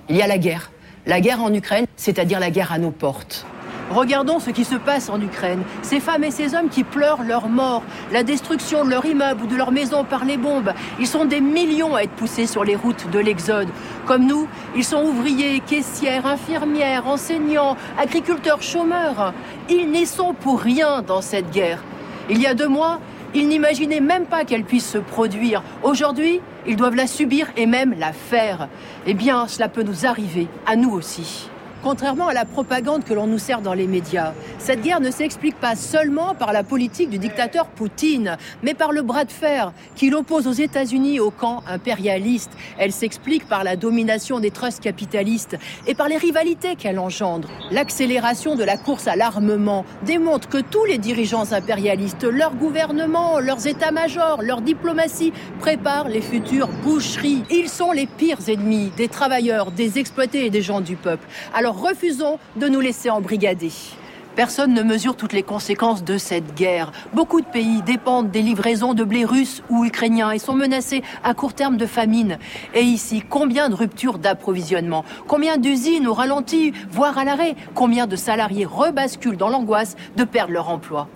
Il 0.09 0.15
y 0.15 0.23
a 0.23 0.29
la 0.29 0.39
guerre. 0.39 0.71
La 1.05 1.21
guerre 1.21 1.43
en 1.43 1.53
Ukraine, 1.53 1.87
c'est-à-dire 1.97 2.39
la 2.39 2.51
guerre 2.51 2.71
à 2.71 2.79
nos 2.79 2.93
portes. 2.93 3.45
Regardons 3.91 4.39
ce 4.39 4.51
qui 4.51 4.65
se 4.65 4.75
passe 4.75 5.09
en 5.09 5.21
Ukraine. 5.21 5.63
Ces 5.83 6.01
femmes 6.01 6.25
et 6.25 6.31
ces 6.31 6.55
hommes 6.55 6.69
qui 6.69 6.85
pleurent 6.85 7.23
leur 7.23 7.49
mort, 7.49 7.83
la 8.13 8.23
destruction 8.23 8.85
de 8.85 8.91
leur 8.91 9.07
immeuble 9.07 9.45
ou 9.45 9.47
de 9.47 9.57
leur 9.57 9.73
maison 9.73 10.05
par 10.05 10.25
les 10.25 10.37
bombes. 10.37 10.73
Ils 11.01 11.07
sont 11.07 11.25
des 11.25 11.41
millions 11.41 11.95
à 11.95 12.03
être 12.03 12.13
poussés 12.13 12.47
sur 12.47 12.65
les 12.65 12.77
routes 12.77 13.11
de 13.11 13.19
l'Exode. 13.19 13.69
Comme 14.07 14.27
nous, 14.27 14.47
ils 14.77 14.85
sont 14.85 15.03
ouvriers, 15.03 15.61
caissières, 15.61 16.27
infirmières, 16.27 17.07
enseignants, 17.07 17.77
agriculteurs, 17.99 18.63
chômeurs. 18.63 19.33
Ils 19.71 19.91
n'y 19.91 20.07
sont 20.07 20.35
pour 20.35 20.61
rien 20.61 21.03
dans 21.03 21.23
cette 21.23 21.51
guerre. 21.51 21.83
Il 22.29 22.41
y 22.43 22.47
a 22.47 22.53
deux 22.53 22.69
mois, 22.69 23.01
ils 23.35 23.49
n'imaginaient 23.49 24.01
même 24.01 24.27
pas 24.27 24.45
qu'elle 24.45 24.65
puisse 24.65 24.89
se 24.89 24.99
produire. 24.99 25.63
Aujourd'hui, 25.83 26.41
ils 26.67 26.77
doivent 26.77 26.95
la 26.95 27.07
subir 27.07 27.47
et 27.57 27.67
même 27.67 27.95
la 27.99 28.13
faire. 28.13 28.69
Eh 29.07 29.15
bien, 29.15 29.47
cela 29.49 29.69
peut 29.69 29.83
nous 29.83 30.05
arriver, 30.05 30.47
à 30.67 30.77
nous 30.77 30.91
aussi. 30.91 31.49
Contrairement 31.89 32.29
à 32.29 32.35
la 32.35 32.45
propagande 32.45 33.03
que 33.03 33.15
l'on 33.15 33.27
nous 33.27 33.39
sert 33.39 33.63
dans 33.63 33.73
les 33.73 33.87
médias, 33.87 34.35
cette 34.59 34.83
guerre 34.83 35.01
ne 35.01 35.11
s'explique 35.11 35.59
pas 35.59 35.75
seulement 35.75 36.35
par 36.35 36.53
la 36.53 36.63
politique 36.63 37.09
du 37.09 37.17
dictateur 37.17 37.65
Poutine, 37.65 38.37
mais 38.63 38.75
par 38.75 38.93
le 38.93 39.01
bras 39.01 39.25
de 39.25 39.33
fer 39.33 39.73
qu'il 39.95 40.15
oppose 40.15 40.47
aux 40.47 40.53
États-Unis 40.53 41.19
au 41.19 41.31
camp 41.31 41.63
impérialiste. 41.67 42.51
Elle 42.77 42.93
s'explique 42.93 43.49
par 43.49 43.65
la 43.65 43.75
domination 43.75 44.39
des 44.39 44.51
trusts 44.51 44.83
capitalistes 44.83 45.57
et 45.87 45.95
par 45.95 46.09
les 46.09 46.19
rivalités 46.19 46.77
qu'elle 46.77 46.99
engendre. 46.99 47.49
L'accélération 47.71 48.55
de 48.55 48.65
la 48.65 48.77
course 48.77 49.09
à 49.09 49.17
l'armement 49.17 49.87
démontre 50.05 50.51
que 50.51 50.59
tous 50.59 50.85
les 50.85 50.99
dirigeants 50.99 51.53
impérialistes, 51.53 52.25
leurs 52.25 52.55
gouvernements, 52.55 53.41
leurs 53.41 53.67
états-majors, 53.67 54.43
leur 54.43 54.61
diplomatie 54.61 55.33
préparent 55.59 56.11
les 56.11 56.21
futures 56.21 56.69
boucheries. 56.85 57.45
Ils 57.51 57.71
sont 57.71 57.93
les 57.93 58.07
pires 58.07 58.47
ennemis 58.47 58.93
des 58.99 59.09
travailleurs, 59.09 59.71
des 59.71 59.99
exploités 59.99 60.45
et 60.45 60.51
des 60.51 60.61
gens 60.61 60.83
du 60.83 60.97
peuple. 60.97 61.27
Alors 61.55 61.78
refusons 61.79 62.39
de 62.57 62.69
nous 62.69 62.81
laisser 62.81 63.09
embrigader. 63.09 63.73
Personne 64.37 64.73
ne 64.73 64.83
mesure 64.83 65.17
toutes 65.17 65.33
les 65.33 65.43
conséquences 65.43 66.05
de 66.05 66.17
cette 66.17 66.55
guerre. 66.55 66.93
Beaucoup 67.13 67.41
de 67.41 67.47
pays 67.47 67.83
dépendent 67.83 68.31
des 68.31 68.43
livraisons 68.43 68.95
de 68.95 69.03
blé 69.03 69.25
russe 69.25 69.65
ou 69.69 69.85
ukrainien 69.85 70.31
et 70.31 70.39
sont 70.39 70.55
menacés 70.55 71.03
à 71.25 71.35
court 71.35 71.55
terme 71.55 71.77
de 71.77 71.87
famine. 71.87 72.39
Et 72.73 72.83
ici, 72.83 73.21
combien 73.29 73.69
de 73.69 73.75
ruptures 73.75 74.19
d'approvisionnement? 74.19 75.05
Combien 75.27 75.57
d'usines 75.57 76.07
au 76.07 76.15
ralenti, 76.15 76.73
voire 76.89 77.19
à 77.19 77.25
l'arrêt? 77.25 77.57
Combien 77.75 78.07
de 78.07 78.15
salariés 78.15 78.65
rebasculent 78.65 79.37
dans 79.37 79.49
l'angoisse 79.49 79.97
de 80.17 80.23
perdre 80.23 80.53
leur 80.53 80.69
emploi? 80.69 81.09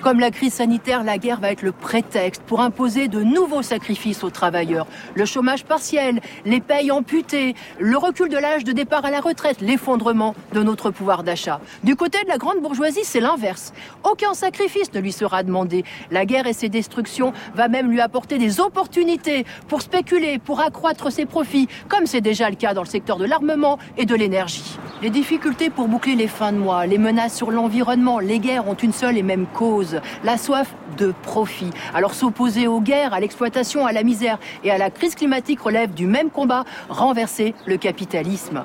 Comme 0.00 0.20
la 0.20 0.30
crise 0.30 0.54
sanitaire, 0.54 1.02
la 1.04 1.18
guerre 1.18 1.40
va 1.40 1.50
être 1.50 1.62
le 1.62 1.72
prétexte 1.72 2.42
pour 2.42 2.60
imposer 2.60 3.08
de 3.08 3.22
nouveaux 3.22 3.62
sacrifices 3.62 4.24
aux 4.24 4.30
travailleurs. 4.30 4.86
Le 5.14 5.24
chômage 5.24 5.64
partiel, 5.64 6.20
les 6.44 6.60
payes 6.60 6.90
amputées, 6.90 7.54
le 7.78 7.96
recul 7.96 8.28
de 8.28 8.38
l'âge 8.38 8.64
de 8.64 8.72
départ 8.72 9.04
à 9.04 9.10
la 9.10 9.20
retraite, 9.20 9.60
l'effondrement 9.60 10.34
de 10.52 10.62
notre 10.62 10.90
pouvoir 10.90 11.22
d'achat. 11.22 11.60
Du 11.84 11.96
côté 11.96 12.22
de 12.22 12.28
la 12.28 12.38
grande 12.38 12.60
bourgeoisie, 12.60 13.04
c'est 13.04 13.20
l'inverse. 13.20 13.72
Aucun 14.04 14.34
sacrifice 14.34 14.92
ne 14.94 15.00
lui 15.00 15.12
sera 15.12 15.42
demandé. 15.42 15.84
La 16.10 16.26
guerre 16.26 16.46
et 16.46 16.52
ses 16.52 16.68
destructions 16.68 17.32
va 17.54 17.68
même 17.68 17.90
lui 17.90 18.00
apporter 18.00 18.38
des 18.38 18.60
opportunités 18.60 19.44
pour 19.68 19.82
spéculer, 19.82 20.38
pour 20.38 20.60
accroître 20.60 21.10
ses 21.12 21.26
profits, 21.26 21.68
comme 21.88 22.06
c'est 22.06 22.20
déjà 22.20 22.48
le 22.48 22.56
cas 22.56 22.74
dans 22.74 22.82
le 22.82 22.88
secteur 22.88 23.16
de 23.16 23.24
l'armement 23.24 23.78
et 23.96 24.06
de 24.06 24.14
l'énergie. 24.14 24.77
Les 25.00 25.10
difficultés 25.10 25.70
pour 25.70 25.86
boucler 25.86 26.16
les 26.16 26.26
fins 26.26 26.50
de 26.50 26.58
mois, 26.58 26.84
les 26.84 26.98
menaces 26.98 27.36
sur 27.36 27.52
l'environnement, 27.52 28.18
les 28.18 28.40
guerres 28.40 28.66
ont 28.66 28.74
une 28.74 28.92
seule 28.92 29.16
et 29.16 29.22
même 29.22 29.46
cause 29.46 30.00
la 30.24 30.36
soif 30.36 30.74
de 30.96 31.14
profit. 31.22 31.70
Alors 31.94 32.14
s'opposer 32.14 32.66
aux 32.66 32.80
guerres, 32.80 33.14
à 33.14 33.20
l'exploitation, 33.20 33.86
à 33.86 33.92
la 33.92 34.02
misère 34.02 34.40
et 34.64 34.72
à 34.72 34.78
la 34.78 34.90
crise 34.90 35.14
climatique 35.14 35.60
relève 35.60 35.94
du 35.94 36.08
même 36.08 36.30
combat, 36.30 36.64
renverser 36.88 37.54
le 37.64 37.76
capitalisme. 37.76 38.64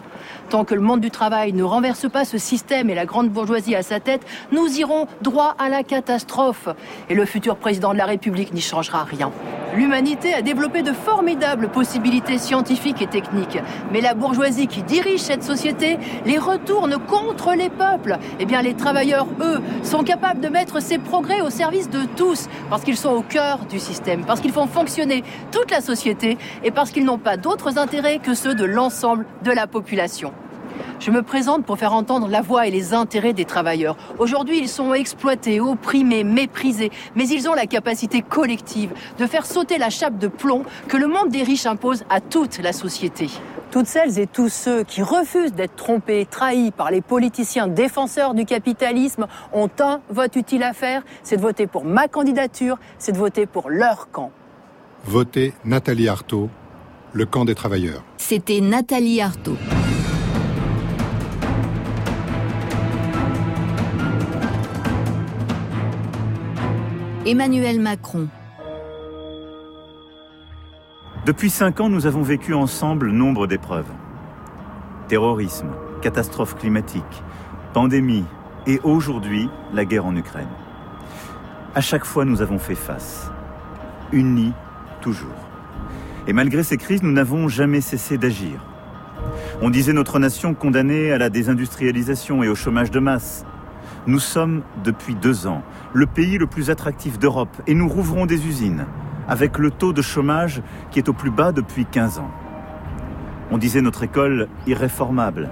Tant 0.50 0.66
que 0.66 0.74
le 0.74 0.82
monde 0.82 1.02
du 1.02 1.12
travail 1.12 1.54
ne 1.54 1.62
renverse 1.62 2.10
pas 2.10 2.26
ce 2.26 2.40
système 2.40 2.90
et 2.90 2.96
la 2.96 3.06
grande 3.06 3.30
bourgeoisie 3.30 3.76
à 3.76 3.84
sa 3.84 4.00
tête, 4.00 4.26
nous 4.52 4.68
irons 4.80 5.06
droit 5.22 5.56
à 5.60 5.70
la 5.70 5.84
catastrophe. 5.84 6.68
Et 7.10 7.14
le 7.14 7.26
futur 7.26 7.58
président 7.58 7.94
de 7.94 8.00
la 8.00 8.06
République 8.06 8.54
n'y 8.56 8.62
changera 8.62 9.04
rien. 9.04 9.32
L'humanité 9.76 10.36
a 10.36 10.44
développé 10.44 10.84
de 10.84 10.92
formidables 10.94 11.70
possibilités 11.70 12.38
scientifiques 12.38 13.02
et 13.02 13.08
techniques. 13.08 13.58
Mais 13.92 14.02
la 14.02 14.14
bourgeoisie 14.14 14.68
qui 14.68 14.84
dirige 14.84 15.22
cette 15.22 15.44
société 15.44 15.98
les 16.26 16.38
retourne 16.38 16.98
contre 17.08 17.54
les 17.54 17.70
peuples. 17.70 18.18
Eh 18.40 18.46
bien, 18.46 18.62
les 18.62 18.74
travailleurs, 18.74 19.28
eux, 19.42 19.62
sont 19.84 20.04
capables 20.04 20.40
de 20.40 20.50
mettre 20.50 20.82
ces 20.82 20.98
progrès 20.98 21.42
au 21.42 21.50
service 21.50 21.90
de 21.90 22.06
tous, 22.16 22.48
parce 22.70 22.84
qu'ils 22.84 22.98
sont 22.98 23.12
au 23.12 23.22
cœur 23.22 23.60
du 23.70 23.80
système, 23.80 24.26
parce 24.26 24.42
qu'ils 24.42 24.52
font 24.52 24.68
fonctionner 24.68 25.24
toute 25.52 25.72
la 25.72 25.82
société 25.82 26.38
et 26.64 26.72
parce 26.72 26.92
qu'ils 26.92 27.06
n'ont 27.06 27.18
pas 27.18 27.38
d'autres 27.38 27.78
intérêts 27.78 28.20
que 28.20 28.34
ceux 28.34 28.56
de 28.56 28.66
l'ensemble 28.66 29.26
de 29.44 29.52
la 29.52 29.68
population. 29.68 30.34
Je 31.00 31.12
me 31.12 31.22
présente 31.22 31.66
pour 31.66 31.78
faire 31.78 31.94
entendre 31.94 32.28
la 32.28 32.42
voix 32.42 32.68
et 32.68 32.72
les 32.72 32.94
intérêts 32.94 33.34
des 33.34 33.46
travailleurs. 33.46 33.98
Aujourd'hui, 34.20 34.60
ils 34.60 34.70
sont 34.70 34.94
exploités, 34.94 35.60
opprimés, 35.60 36.24
méprisés, 36.24 36.92
mais 37.16 37.28
ils 37.28 37.50
ont 37.50 37.54
la 37.54 37.66
capacité 37.66 38.22
collective 38.22 38.92
de 39.18 39.26
faire 39.26 39.46
sauter 39.46 39.78
la 39.78 39.90
chape 39.90 40.18
de 40.18 40.28
plomb 40.28 40.64
que 40.88 40.98
le 40.98 41.08
monde 41.08 41.30
des 41.30 41.44
riches 41.44 41.66
impose 41.66 42.04
à 42.10 42.22
toute 42.22 42.60
la 42.60 42.74
société. 42.74 43.30
Toutes 43.72 43.88
celles 43.88 44.20
et 44.20 44.28
tous 44.28 44.50
ceux 44.50 44.84
qui 44.84 45.02
refusent 45.02 45.54
d'être 45.54 45.76
trompés, 45.76 46.28
trahis 46.30 46.70
par 46.70 46.92
les 46.92 47.02
politiciens 47.02 47.68
défenseurs 47.68 48.36
du 48.36 48.46
capitalisme 48.46 49.26
ont 49.52 49.70
un 49.80 50.00
vote 50.10 50.36
utile 50.36 50.62
à 50.62 50.74
faire, 50.74 51.02
c'est 51.24 51.38
de 51.38 51.42
voter 51.42 51.66
pour 51.66 51.84
ma 51.84 52.08
candidature, 52.08 52.78
c'est 53.00 53.14
de 53.14 53.18
voter 53.18 53.48
pour 53.48 53.72
leur 53.72 54.12
camp. 54.12 54.32
Votez 55.06 55.54
Nathalie 55.66 56.08
Arthaud, 56.08 56.50
le 57.14 57.26
camp 57.26 57.46
des 57.46 57.56
travailleurs. 57.56 58.04
C'était 58.18 58.62
Nathalie 58.62 59.22
Arthaud. 59.22 59.58
Emmanuel 67.26 67.80
Macron. 67.80 68.28
Depuis 71.26 71.50
cinq 71.50 71.80
ans, 71.80 71.88
nous 71.88 72.06
avons 72.06 72.22
vécu 72.22 72.54
ensemble 72.54 73.12
nombre 73.12 73.48
d'épreuves. 73.48 73.88
Terrorisme, 75.08 75.70
catastrophe 76.02 76.58
climatique, 76.58 77.24
pandémie 77.72 78.26
et 78.68 78.82
aujourd'hui 78.84 79.50
la 79.74 79.86
guerre 79.86 80.06
en 80.06 80.18
Ukraine. 80.18 80.50
À 81.74 81.80
chaque 81.80 82.04
fois, 82.04 82.26
nous 82.26 82.42
avons 82.42 82.60
fait 82.60 82.76
face. 82.76 83.32
Unis, 84.12 84.52
toujours. 85.00 85.30
Et 86.28 86.34
malgré 86.34 86.62
ces 86.62 86.76
crises, 86.76 87.04
nous 87.04 87.14
n'avons 87.14 87.48
jamais 87.48 87.80
cessé 87.80 88.18
d'agir. 88.18 88.60
On 89.62 89.70
disait 89.70 89.94
notre 89.94 90.20
nation 90.20 90.54
condamnée 90.54 91.14
à 91.14 91.18
la 91.18 91.30
désindustrialisation 91.30 92.44
et 92.44 92.50
au 92.50 92.56
chômage 92.56 92.92
de 92.92 93.00
masse. 93.00 93.46
Nous 94.06 94.20
sommes, 94.20 94.64
depuis 94.84 95.16
deux 95.16 95.48
ans, 95.48 95.62
le 95.94 96.06
pays 96.06 96.38
le 96.38 96.46
plus 96.46 96.70
attractif 96.70 97.18
d'Europe 97.20 97.62
et 97.68 97.74
nous 97.74 97.88
rouvrons 97.88 98.26
des 98.26 98.48
usines, 98.48 98.86
avec 99.30 99.58
le 99.58 99.72
taux 99.72 99.94
de 99.94 100.02
chômage 100.02 100.62
qui 100.92 101.00
est 101.00 101.08
au 101.08 101.14
plus 101.14 101.32
bas 101.32 101.54
depuis 101.54 101.86
15 101.86 102.20
ans. 102.20 102.30
On 103.50 103.58
disait 103.58 103.80
notre 103.80 104.04
école 104.04 104.50
irréformable. 104.68 105.50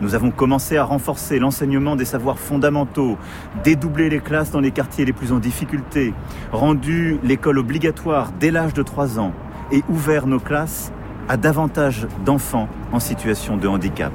Nous 0.00 0.14
avons 0.14 0.30
commencé 0.30 0.78
à 0.78 0.84
renforcer 0.84 1.38
l'enseignement 1.38 1.94
des 1.94 2.06
savoirs 2.06 2.38
fondamentaux, 2.38 3.18
dédoubler 3.62 4.08
les 4.08 4.20
classes 4.20 4.50
dans 4.50 4.60
les 4.60 4.70
quartiers 4.70 5.04
les 5.04 5.12
plus 5.12 5.32
en 5.32 5.38
difficulté, 5.38 6.14
rendu 6.52 7.18
l'école 7.22 7.58
obligatoire 7.58 8.32
dès 8.40 8.50
l'âge 8.50 8.72
de 8.72 8.82
3 8.82 9.20
ans 9.20 9.32
et 9.72 9.82
ouvert 9.90 10.26
nos 10.26 10.40
classes 10.40 10.90
à 11.28 11.36
davantage 11.36 12.06
d'enfants 12.24 12.68
en 12.92 12.98
situation 12.98 13.58
de 13.58 13.68
handicap. 13.68 14.12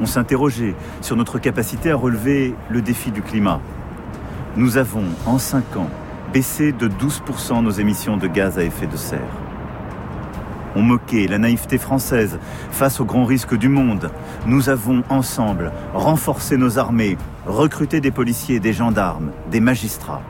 On 0.00 0.06
s'interrogeait 0.06 0.74
sur 1.00 1.16
notre 1.16 1.38
capacité 1.38 1.90
à 1.90 1.96
relever 1.96 2.54
le 2.68 2.82
défi 2.82 3.10
du 3.10 3.22
climat. 3.22 3.60
Nous 4.56 4.76
avons, 4.76 5.04
en 5.24 5.38
5 5.38 5.76
ans, 5.76 5.90
baissé 6.32 6.72
de 6.72 6.88
12% 6.88 7.62
nos 7.62 7.70
émissions 7.70 8.16
de 8.16 8.26
gaz 8.26 8.58
à 8.58 8.62
effet 8.64 8.86
de 8.86 8.96
serre. 8.96 9.20
On 10.74 10.82
moquait 10.82 11.26
la 11.26 11.38
naïveté 11.38 11.78
française 11.78 12.38
face 12.70 13.00
aux 13.00 13.06
grands 13.06 13.24
risques 13.24 13.56
du 13.56 13.70
monde. 13.70 14.10
Nous 14.46 14.68
avons 14.68 15.02
ensemble 15.08 15.72
renforcé 15.94 16.58
nos 16.58 16.78
armées, 16.78 17.16
recruté 17.46 18.02
des 18.02 18.10
policiers, 18.10 18.60
des 18.60 18.74
gendarmes, 18.74 19.30
des 19.50 19.60
magistrats. 19.60 20.20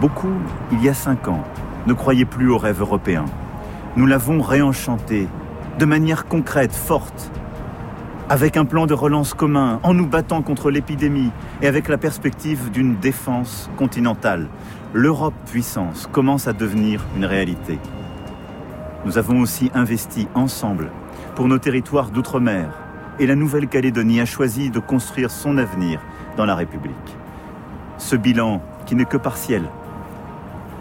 Beaucoup, 0.00 0.34
il 0.70 0.84
y 0.84 0.88
a 0.88 0.94
cinq 0.94 1.26
ans, 1.26 1.42
ne 1.88 1.92
croyaient 1.92 2.24
plus 2.24 2.48
au 2.48 2.58
rêve 2.58 2.80
européen. 2.80 3.24
Nous 3.96 4.06
l'avons 4.06 4.40
réenchanté 4.40 5.26
de 5.80 5.84
manière 5.84 6.26
concrète, 6.26 6.72
forte, 6.72 7.32
avec 8.30 8.58
un 8.58 8.66
plan 8.66 8.86
de 8.86 8.92
relance 8.92 9.32
commun, 9.32 9.80
en 9.82 9.94
nous 9.94 10.06
battant 10.06 10.42
contre 10.42 10.70
l'épidémie 10.70 11.30
et 11.62 11.66
avec 11.66 11.88
la 11.88 11.96
perspective 11.96 12.70
d'une 12.70 12.96
défense 12.96 13.70
continentale. 13.76 14.48
L'Europe 14.92 15.34
puissance 15.46 16.06
commence 16.12 16.46
à 16.46 16.52
devenir 16.52 17.02
une 17.16 17.24
réalité. 17.24 17.78
Nous 19.06 19.16
avons 19.16 19.40
aussi 19.40 19.70
investi 19.74 20.28
ensemble 20.34 20.90
pour 21.36 21.48
nos 21.48 21.58
territoires 21.58 22.10
d'outre-mer 22.10 22.68
et 23.18 23.26
la 23.26 23.34
Nouvelle-Calédonie 23.34 24.20
a 24.20 24.26
choisi 24.26 24.70
de 24.70 24.78
construire 24.78 25.30
son 25.30 25.56
avenir 25.56 26.00
dans 26.36 26.44
la 26.44 26.54
République. 26.54 26.94
Ce 27.96 28.14
bilan, 28.14 28.60
qui 28.84 28.94
n'est 28.94 29.06
que 29.06 29.16
partiel, 29.16 29.62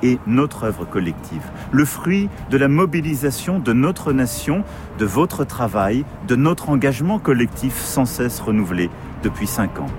est 0.03 0.19
notre 0.27 0.65
œuvre 0.65 0.85
collective, 0.85 1.43
le 1.71 1.85
fruit 1.85 2.29
de 2.49 2.57
la 2.57 2.67
mobilisation 2.67 3.59
de 3.59 3.73
notre 3.73 4.13
nation, 4.13 4.63
de 4.97 5.05
votre 5.05 5.43
travail, 5.43 6.05
de 6.27 6.35
notre 6.35 6.69
engagement 6.69 7.19
collectif 7.19 7.75
sans 7.77 8.05
cesse 8.05 8.39
renouvelé 8.39 8.89
depuis 9.23 9.47
cinq 9.47 9.79
ans. 9.79 9.91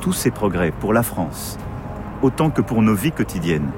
Tous 0.00 0.12
ces 0.12 0.30
progrès 0.30 0.72
pour 0.80 0.92
la 0.92 1.02
France, 1.02 1.58
autant 2.22 2.50
que 2.50 2.62
pour 2.62 2.82
nos 2.82 2.94
vies 2.94 3.12
quotidiennes, 3.12 3.70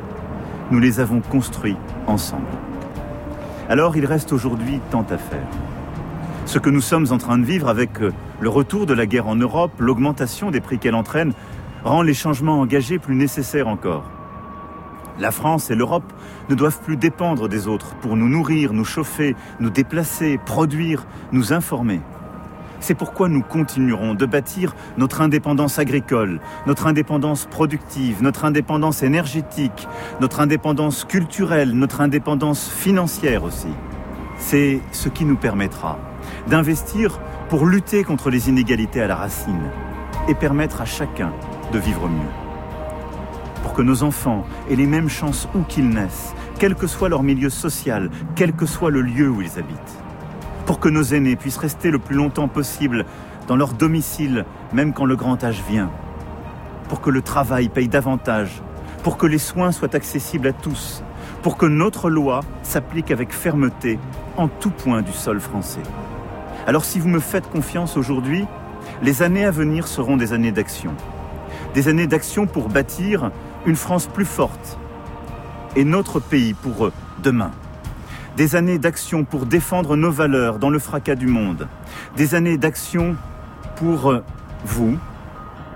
nous 0.71 0.79
les 0.79 1.01
avons 1.01 1.21
construits 1.21 1.77
ensemble. 2.07 2.47
Alors 3.69 3.97
il 3.97 4.07
reste 4.07 4.33
aujourd'hui 4.33 4.81
tant 4.91 5.07
à 5.11 5.19
faire. 5.19 5.47
Ce 6.47 6.59
que 6.59 6.71
nous 6.71 6.81
sommes 6.81 7.07
en 7.11 7.19
train 7.19 7.39
de 7.39 7.45
vivre 7.45 7.69
avec 7.69 8.01
euh, 8.03 8.13
le 8.41 8.49
retour 8.49 8.85
de 8.85 8.95
la 8.95 9.07
guerre 9.07 9.29
en 9.29 9.37
Europe, 9.37 9.73
l'augmentation 9.79 10.51
des 10.51 10.61
prix 10.61 10.79
qu'elle 10.79 10.97
entraîne, 10.97 11.33
rend 11.85 12.03
les 12.03 12.15
changements 12.15 12.61
engagés 12.61 12.99
plus 12.99 13.15
nécessaires 13.15 13.69
encore. 13.69 14.05
La 15.19 15.31
France 15.31 15.71
et 15.71 15.75
l'Europe 15.75 16.13
ne 16.49 16.55
doivent 16.55 16.81
plus 16.81 16.97
dépendre 16.97 17.49
des 17.49 17.69
autres 17.69 17.95
pour 17.97 18.17
nous 18.17 18.29
nourrir, 18.29 18.73
nous 18.73 18.85
chauffer, 18.85 19.37
nous 19.61 19.71
déplacer, 19.71 20.39
produire, 20.45 21.07
nous 21.33 21.53
informer. 21.53 22.01
C'est 22.81 22.95
pourquoi 22.95 23.29
nous 23.29 23.43
continuerons 23.43 24.15
de 24.15 24.27
bâtir 24.27 24.75
notre 24.97 25.21
indépendance 25.21 25.79
agricole, 25.79 26.41
notre 26.67 26.89
indépendance 26.89 27.47
productive, 27.47 28.23
notre 28.23 28.45
indépendance 28.45 29.05
énergétique, 29.05 29.87
notre 30.21 30.41
indépendance 30.41 31.05
culturelle, 31.05 31.73
notre 31.73 32.01
indépendance 32.01 32.69
financière 32.69 33.45
aussi. 33.45 33.69
C'est 34.39 34.81
ce 34.91 35.09
qui 35.09 35.25
nous 35.25 35.37
permettra 35.37 35.99
d'investir 36.49 37.21
pour 37.49 37.67
lutter 37.67 38.03
contre 38.03 38.31
les 38.31 38.49
inégalités 38.49 39.01
à 39.01 39.07
la 39.07 39.15
racine 39.15 39.71
et 40.27 40.35
permettre 40.35 40.81
à 40.81 40.85
chacun 40.85 41.33
de 41.73 41.79
vivre 41.79 42.09
mieux 42.09 42.42
pour 43.63 43.73
que 43.73 43.83
nos 43.83 44.03
enfants 44.03 44.45
aient 44.71 44.77
les 44.77 44.87
mêmes 44.87 45.09
chances 45.09 45.49
où 45.55 45.63
qu'ils 45.63 45.89
naissent, 45.89 46.35
quel 46.59 46.75
que 46.75 46.87
soit 46.87 47.09
leur 47.09 47.23
milieu 47.23 47.51
social, 47.51 48.11
quel 48.35 48.53
que 48.53 48.67
soit 48.67 48.91
le 48.91 49.03
lieu 49.03 49.29
où 49.29 49.41
ils 49.41 49.59
habitent. 49.59 49.99
Pour 50.67 50.81
que 50.81 50.89
nos 50.89 51.03
aînés 51.03 51.37
puissent 51.37 51.57
rester 51.57 51.91
le 51.91 51.99
plus 51.99 52.17
longtemps 52.17 52.49
possible 52.49 53.05
dans 53.47 53.57
leur 53.57 53.73
domicile, 53.73 54.45
même 54.73 54.93
quand 54.93 55.05
le 55.05 55.17
grand 55.17 55.43
âge 55.43 55.63
vient. 55.69 55.91
Pour 56.89 57.01
que 57.01 57.11
le 57.11 57.23
travail 57.23 57.69
paye 57.69 57.89
davantage, 57.89 58.63
pour 59.03 59.17
que 59.17 59.27
les 59.27 59.39
soins 59.39 59.73
soient 59.73 59.97
accessibles 59.97 60.49
à 60.49 60.53
tous, 60.53 61.03
pour 61.43 61.57
que 61.57 61.67
notre 61.67 62.11
loi 62.11 62.41
s'applique 62.63 63.11
avec 63.11 63.33
fermeté 63.33 63.99
en 64.37 64.49
tout 64.49 64.71
point 64.71 65.03
du 65.03 65.13
sol 65.13 65.41
français. 65.41 65.83
Alors 66.67 66.85
si 66.85 67.01
vous 67.01 67.09
me 67.09 67.19
faites 67.19 67.51
confiance 67.51 67.97
aujourd'hui, 67.97 68.45
les 69.03 69.23
années 69.23 69.45
à 69.45 69.51
venir 69.51 69.89
seront 69.89 70.17
des 70.17 70.33
années 70.33 70.53
d'action. 70.53 70.95
Des 71.75 71.89
années 71.89 72.07
d'action 72.07 72.47
pour 72.47 72.69
bâtir 72.69 73.31
une 73.67 73.77
France 73.77 74.07
plus 74.07 74.25
forte 74.25 74.79
et 75.77 75.85
notre 75.85 76.21
pays 76.21 76.55
pour 76.55 76.87
eux 76.87 76.93
demain. 77.23 77.51
Des 78.37 78.57
années 78.57 78.79
d'action 78.79 79.25
pour 79.25 79.47
défendre 79.47 79.97
nos 79.97 80.11
valeurs 80.11 80.59
dans 80.59 80.71
le 80.71 80.79
fracas 80.79 81.15
du 81.15 81.27
monde. 81.27 81.69
Des 82.17 82.35
années 82.35 82.57
d'action 82.57 83.17
pour 83.77 84.11
euh, 84.11 84.25
vous, 84.65 84.99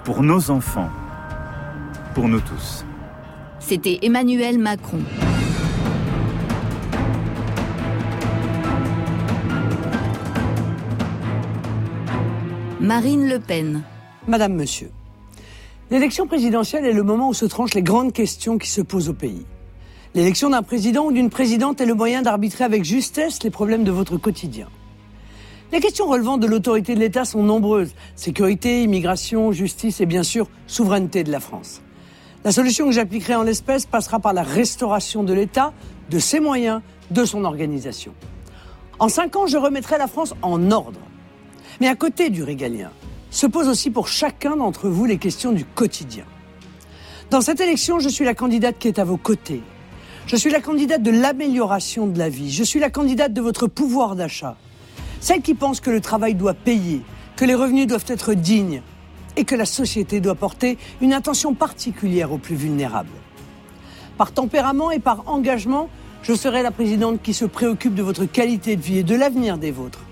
pour 0.05 0.23
nos 0.23 0.51
enfants, 0.51 0.91
pour 2.15 2.29
nous 2.29 2.41
tous. 2.41 2.85
C'était 3.59 3.99
Emmanuel 4.03 4.59
Macron. 4.59 5.01
Marine 12.81 13.29
Le 13.29 13.39
Pen. 13.41 13.83
Madame, 14.29 14.55
Monsieur. 14.55 14.91
L'élection 15.89 16.27
présidentielle 16.27 16.85
est 16.85 16.93
le 16.93 17.05
moment 17.05 17.29
où 17.29 17.35
se 17.35 17.45
tranchent 17.45 17.75
les 17.75 17.83
grandes 17.83 18.13
questions 18.13 18.59
qui 18.59 18.69
se 18.69 18.81
posent 18.81 19.09
au 19.09 19.15
pays. 19.15 19.47
L'élection 20.15 20.51
d'un 20.51 20.63
président 20.63 21.07
ou 21.07 21.13
d'une 21.13 21.31
présidente 21.31 21.81
est 21.81 21.87
le 21.87 21.95
moyen 21.95 22.23
d'arbitrer 22.23 22.65
avec 22.65 22.83
justesse 22.83 23.41
les 23.45 23.51
problèmes 23.51 23.85
de 23.85 23.93
votre 23.93 24.17
quotidien. 24.17 24.69
Les 25.73 25.79
questions 25.79 26.09
relevant 26.09 26.39
de 26.39 26.47
l'autorité 26.49 26.97
de 26.97 27.01
l'État 27.01 27.25
sont 27.25 27.45
nombreuses. 27.45 27.95
Sécurité, 28.17 28.83
immigration, 28.83 29.53
justice 29.53 30.01
et 30.01 30.07
bien 30.07 30.25
sûr 30.25 30.49
souveraineté 30.67 31.23
de 31.23 31.31
la 31.31 31.39
France. 31.39 31.83
La 32.43 32.51
solution 32.51 32.87
que 32.87 32.93
j'appliquerai 32.93 33.37
en 33.37 33.43
l'espèce 33.43 33.87
passera 33.87 34.19
par 34.19 34.33
la 34.33 34.43
restauration 34.43 35.23
de 35.23 35.33
l'État, 35.33 35.73
de 36.11 36.19
ses 36.19 36.41
moyens, 36.41 36.83
de 37.13 37.25
son 37.25 37.45
organisation. 37.45 38.13
En 38.99 39.09
cinq 39.09 39.37
ans, 39.37 39.47
je 39.47 39.57
remettrai 39.57 39.99
la 39.99 40.09
France 40.09 40.35
en 40.43 40.73
ordre. 40.73 41.01
Mais 41.81 41.87
à 41.87 41.95
côté 41.95 42.31
du 42.31 42.43
régalien, 42.43 42.91
se 43.37 43.47
posent 43.47 43.69
aussi 43.69 43.91
pour 43.91 44.09
chacun 44.09 44.57
d'entre 44.57 44.89
vous 44.89 45.05
les 45.05 45.19
questions 45.19 45.53
du 45.53 45.67
quotidien. 45.67 46.25
Dans 47.29 47.43
cette 47.43 47.61
élection, 47.61 47.99
je 47.99 48.09
suis 48.09 48.25
la 48.25 48.35
candidate 48.35 48.79
qui 48.79 48.89
est 48.89 48.99
à 48.99 49.05
vos 49.05 49.19
côtés. 49.19 49.61
Je 50.27 50.37
suis 50.37 50.51
la 50.51 50.63
candidate 50.63 51.03
de 51.03 51.11
l'amélioration 51.11 52.07
de 52.07 52.19
la 52.19 52.31
vie. 52.31 52.51
Je 52.51 52.65
suis 52.65 52.81
la 52.81 52.89
candidate 52.89 53.35
de 53.35 53.43
votre 53.43 53.67
pouvoir 53.67 54.17
d'achat. 54.17 54.57
Celle 55.21 55.43
qui 55.43 55.53
pense 55.53 55.81
que 55.81 55.91
le 55.91 56.01
travail 56.01 56.35
doit 56.35 56.55
payer, 56.55 57.03
que 57.37 57.45
les 57.45 57.55
revenus 57.55 57.87
doivent 57.87 58.07
être 58.09 58.33
dignes 58.33 58.81
et 59.37 59.45
que 59.45 59.55
la 59.55 59.67
société 59.67 60.21
doit 60.21 60.35
porter 60.35 60.79
une 61.03 61.13
attention 61.13 61.53
particulière 61.53 62.33
aux 62.33 62.39
plus 62.39 62.57
vulnérables. 62.57 63.11
Par 64.17 64.33
tempérament 64.33 64.91
et 64.91 64.99
par 64.99 65.25
engagement, 65.27 65.91
je 66.23 66.33
serai 66.33 66.63
la 66.63 66.71
présidente 66.71 67.21
qui 67.21 67.35
se 67.35 67.45
préoccupe 67.45 67.95
de 67.95 68.03
votre 68.03 68.25
qualité 68.25 68.77
de 68.77 68.83
vie 68.83 68.99
et 69.01 69.03
de 69.03 69.15
l'avenir 69.15 69.59
des 69.59 69.73
vôtres. 69.73 70.06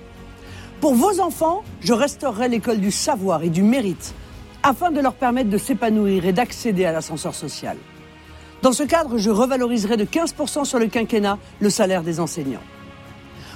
Pour 0.84 0.96
vos 0.96 1.18
enfants, 1.18 1.64
je 1.80 1.94
restaurerai 1.94 2.50
l'école 2.50 2.78
du 2.78 2.90
savoir 2.90 3.42
et 3.42 3.48
du 3.48 3.62
mérite 3.62 4.12
afin 4.62 4.90
de 4.90 5.00
leur 5.00 5.14
permettre 5.14 5.48
de 5.48 5.56
s'épanouir 5.56 6.26
et 6.26 6.34
d'accéder 6.34 6.84
à 6.84 6.92
l'ascenseur 6.92 7.34
social. 7.34 7.78
Dans 8.60 8.74
ce 8.74 8.82
cadre, 8.82 9.16
je 9.16 9.30
revaloriserai 9.30 9.96
de 9.96 10.04
15% 10.04 10.66
sur 10.66 10.78
le 10.78 10.88
quinquennat 10.88 11.38
le 11.60 11.70
salaire 11.70 12.02
des 12.02 12.20
enseignants. 12.20 12.60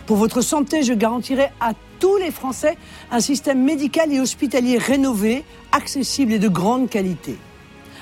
Pour 0.07 0.17
votre 0.17 0.41
santé, 0.41 0.83
je 0.83 0.95
garantirai 0.95 1.51
à 1.61 1.73
tous 2.01 2.17
les 2.17 2.31
Français 2.31 2.79
un 3.11 3.21
système 3.21 3.62
médical 3.62 4.11
et 4.11 4.21
hospitalier 4.21 4.79
rénové, 4.79 5.45
accessible 5.73 6.33
et 6.33 6.38
de 6.38 6.49
grande 6.49 6.88
qualité. 6.88 7.37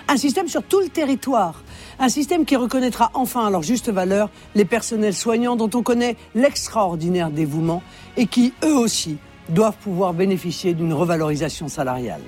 Un 0.06 0.18
système 0.18 0.46
sur 0.46 0.62
tout 0.62 0.78
le 0.78 0.88
territoire. 0.88 1.64
Un 1.98 2.08
système 2.10 2.44
qui 2.44 2.56
reconnaîtra 2.56 3.10
enfin 3.14 3.46
à 3.46 3.50
leur 3.50 3.62
juste 3.62 3.90
valeur 3.90 4.28
les 4.54 4.66
personnels 4.66 5.14
soignants 5.14 5.56
dont 5.56 5.70
on 5.74 5.82
connaît 5.82 6.16
l'extraordinaire 6.34 7.30
dévouement 7.30 7.82
et 8.16 8.26
qui, 8.26 8.52
eux 8.64 8.76
aussi, 8.76 9.16
doivent 9.48 9.76
pouvoir 9.76 10.12
bénéficier 10.12 10.74
d'une 10.74 10.92
revalorisation 10.92 11.68
salariale. 11.68 12.20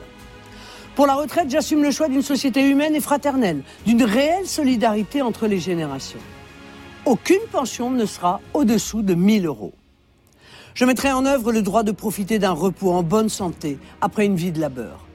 Pour 0.94 1.06
la 1.06 1.14
retraite, 1.14 1.50
j'assume 1.50 1.82
le 1.82 1.90
choix 1.90 2.08
d'une 2.08 2.22
société 2.22 2.68
humaine 2.68 2.94
et 2.94 3.00
fraternelle, 3.00 3.62
d'une 3.86 4.02
réelle 4.02 4.46
solidarité 4.46 5.22
entre 5.22 5.46
les 5.46 5.58
générations. 5.60 6.18
Aucune 7.04 7.46
pension 7.52 7.90
ne 7.90 8.06
sera 8.06 8.40
au-dessous 8.54 9.02
de 9.02 9.14
1000 9.14 9.46
euros. 9.46 9.72
Je 10.74 10.84
mettrai 10.84 11.12
en 11.12 11.26
œuvre 11.26 11.52
le 11.52 11.62
droit 11.62 11.82
de 11.82 11.92
profiter 11.92 12.38
d'un 12.38 12.52
repos 12.52 12.92
en 12.92 13.02
bonne 13.02 13.28
santé 13.28 13.78
après 14.00 14.26
une 14.26 14.36
vie 14.36 14.52
de 14.52 14.60
labeur. 14.60 15.07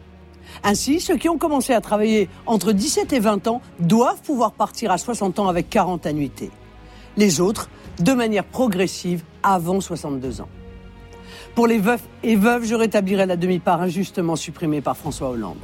Ainsi, 0.63 1.02
ceux 1.02 1.17
qui 1.17 1.28
ont 1.28 1.38
commencé 1.38 1.73
à 1.73 1.82
travailler 1.82 2.30
entre 2.45 2.71
17 2.71 3.12
et 3.13 3.19
20 3.19 3.47
ans 3.47 3.62
doivent 3.80 4.21
pouvoir 4.21 4.54
partir 4.54 4.91
à 4.91 4.97
60 4.97 5.39
ans 5.39 5.49
avec 5.49 5.69
40 5.69 6.06
annuités. 6.06 6.52
Les 7.17 7.41
autres, 7.41 7.69
de 7.99 8.13
manière 8.13 8.45
progressive, 8.45 9.23
avant 9.43 9.82
62 9.82 10.41
ans. 10.41 10.49
Pour 11.54 11.67
les 11.67 11.78
veufs 11.80 12.04
et 12.23 12.36
veuves, 12.36 12.63
je 12.63 12.76
rétablirai 12.76 13.26
la 13.26 13.36
demi-part 13.36 13.82
injustement 13.82 14.36
supprimée 14.36 14.82
par 14.82 14.97
François 14.97 15.30
Hollande. 15.30 15.58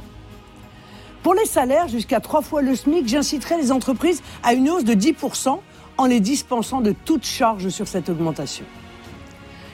Pour 1.22 1.34
les 1.34 1.46
salaires 1.46 1.88
jusqu'à 1.88 2.20
trois 2.20 2.42
fois 2.42 2.62
le 2.62 2.76
SMIC, 2.76 3.08
j'inciterai 3.08 3.56
les 3.56 3.72
entreprises 3.72 4.22
à 4.42 4.54
une 4.54 4.70
hausse 4.70 4.84
de 4.84 4.94
10% 4.94 5.58
en 5.98 6.06
les 6.06 6.20
dispensant 6.20 6.80
de 6.80 6.94
toute 7.04 7.24
charge 7.24 7.68
sur 7.68 7.88
cette 7.88 8.08
augmentation. 8.08 8.64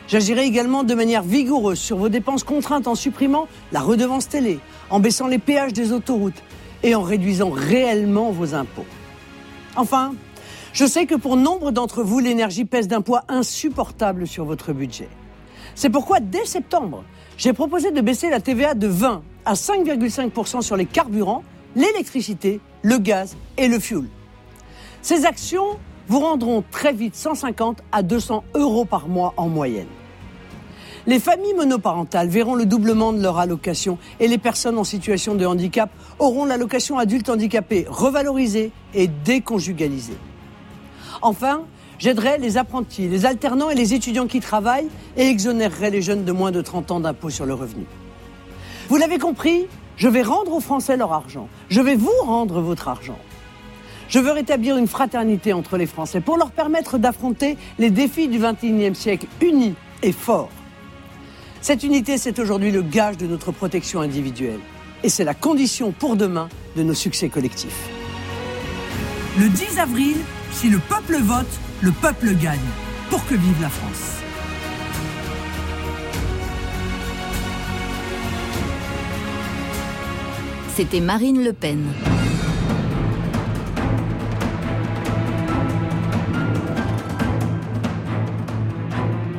J'agirai 0.09 0.45
également 0.45 0.85
de 0.85 0.95
manière 0.95 1.23
vigoureuse 1.23 1.79
sur 1.79 1.99
vos 1.99 2.09
dépenses 2.09 2.45
contraintes 2.45 2.87
en 2.87 2.95
supprimant 2.95 3.49
la 3.73 3.81
redevance 3.81 4.29
télé, 4.29 4.61
en 4.91 5.01
baissant 5.01 5.27
les 5.27 5.39
péages 5.39 5.73
des 5.73 5.93
autoroutes 5.93 6.43
et 6.83 6.95
en 6.95 7.03
réduisant 7.03 7.51
réellement 7.51 8.31
vos 8.31 8.55
impôts. 8.55 8.87
Enfin, 9.77 10.15
je 10.73 10.87
sais 10.87 11.07
que 11.07 11.15
pour 11.15 11.37
nombre 11.37 11.71
d'entre 11.71 12.03
vous, 12.03 12.19
l'énergie 12.19 12.65
pèse 12.65 12.89
d'un 12.89 13.01
poids 13.01 13.25
insupportable 13.29 14.27
sur 14.27 14.45
votre 14.45 14.73
budget. 14.73 15.09
C'est 15.75 15.91
pourquoi, 15.91 16.21
dès 16.21 16.45
septembre, 16.45 17.05
j'ai 17.37 17.53
proposé 17.53 17.91
de 17.91 18.01
baisser 18.01 18.31
la 18.31 18.41
TVA 18.41 18.75
de 18.75 18.87
20 18.87 19.23
à 19.45 19.55
5,5% 19.55 20.63
sur 20.63 20.77
les 20.77 20.87
carburants, 20.87 21.43
l'électricité, 21.75 22.61
le 22.83 22.99
gaz 22.99 23.37
et 23.59 23.69
le 23.69 23.79
fioul. 23.79 24.09
Ces 25.03 25.27
actions 25.27 25.79
vous 26.09 26.21
rendront 26.21 26.65
très 26.71 26.93
vite 26.93 27.15
150 27.15 27.79
à 27.93 28.03
200 28.03 28.45
euros 28.55 28.85
par 28.85 29.09
mois 29.09 29.35
en 29.37 29.49
moyenne. 29.49 29.89
Les 31.09 31.21
familles 31.21 31.55
monoparentales 31.55 32.29
verront 32.29 32.57
le 32.57 32.67
doublement 32.67 33.13
de 33.13 33.23
leur 33.23 33.39
allocation 33.39 33.97
et 34.19 34.27
les 34.27 34.39
personnes 34.39 34.77
en 34.77 34.83
situation 34.83 35.37
de 35.37 35.47
handicap 35.47 35.89
auront 36.19 36.45
l'allocation 36.45 36.99
adulte 36.99 37.29
handicapé 37.29 37.87
revalorisée 37.89 38.73
et 38.93 39.07
déconjugalisée. 39.07 40.17
Enfin, 41.23 41.63
j'aiderai 42.01 42.39
les 42.39 42.57
apprentis, 42.57 43.07
les 43.07 43.25
alternants 43.25 43.71
et 43.71 43.77
les 43.77 43.95
étudiants 43.95 44.27
qui 44.27 44.41
travaillent 44.41 44.89
et 45.17 45.29
exonérerai 45.29 45.91
les 45.91 46.03
jeunes 46.03 46.25
de 46.25 46.33
moins 46.33 46.51
de 46.51 46.61
30 46.61 46.91
ans 46.91 47.01
d'impôt 47.01 47.31
sur 47.31 47.47
le 47.47 47.55
revenu. 47.55 47.85
Vous 48.89 48.97
l'avez 48.97 49.19
compris, 49.19 49.67
je 49.97 50.09
vais 50.09 50.23
rendre 50.23 50.55
aux 50.55 50.61
Français 50.61 50.97
leur 50.97 51.13
argent. 51.13 51.49
Je 51.69 51.81
vais 51.81 51.95
vous 51.95 52.11
rendre 52.25 52.61
votre 52.61 52.89
argent. 52.89 53.19
Je 54.09 54.19
veux 54.19 54.33
rétablir 54.33 54.77
une 54.77 54.89
fraternité 54.89 55.53
entre 55.53 55.77
les 55.77 55.87
Français 55.87 56.21
pour 56.21 56.37
leur 56.37 56.51
permettre 56.51 56.99
d'affronter 56.99 57.57
les 57.79 57.91
défis 57.91 58.27
du 58.27 58.41
XXIe 58.41 58.95
siècle 58.97 59.27
unis 59.41 59.75
et 60.03 60.13
forts. 60.13 60.51
Cette 61.61 61.83
unité, 61.83 62.19
c'est 62.19 62.39
aujourd'hui 62.39 62.71
le 62.71 62.83
gage 62.83 63.17
de 63.17 63.27
notre 63.27 63.53
protection 63.53 64.01
individuelle. 64.01 64.61
Et 65.03 65.09
c'est 65.09 65.25
la 65.25 65.35
condition 65.35 65.93
pour 65.93 66.17
demain 66.17 66.49
de 66.77 66.83
nos 66.83 66.95
succès 66.95 67.29
collectifs. 67.29 67.89
Le 69.39 69.49
10 69.49 69.79
avril, 69.79 70.17
si 70.53 70.69
le 70.69 70.79
peuple 70.79 71.17
vote, 71.23 71.47
le 71.83 71.93
peuple 71.93 72.35
gagne. 72.35 72.59
Pour 73.11 73.25
que 73.27 73.35
vive 73.35 73.61
la 73.61 73.69
France. 73.69 74.17
C'était 80.75 81.01
Marine 81.01 81.43
Le 81.43 81.53
Pen. 81.53 81.85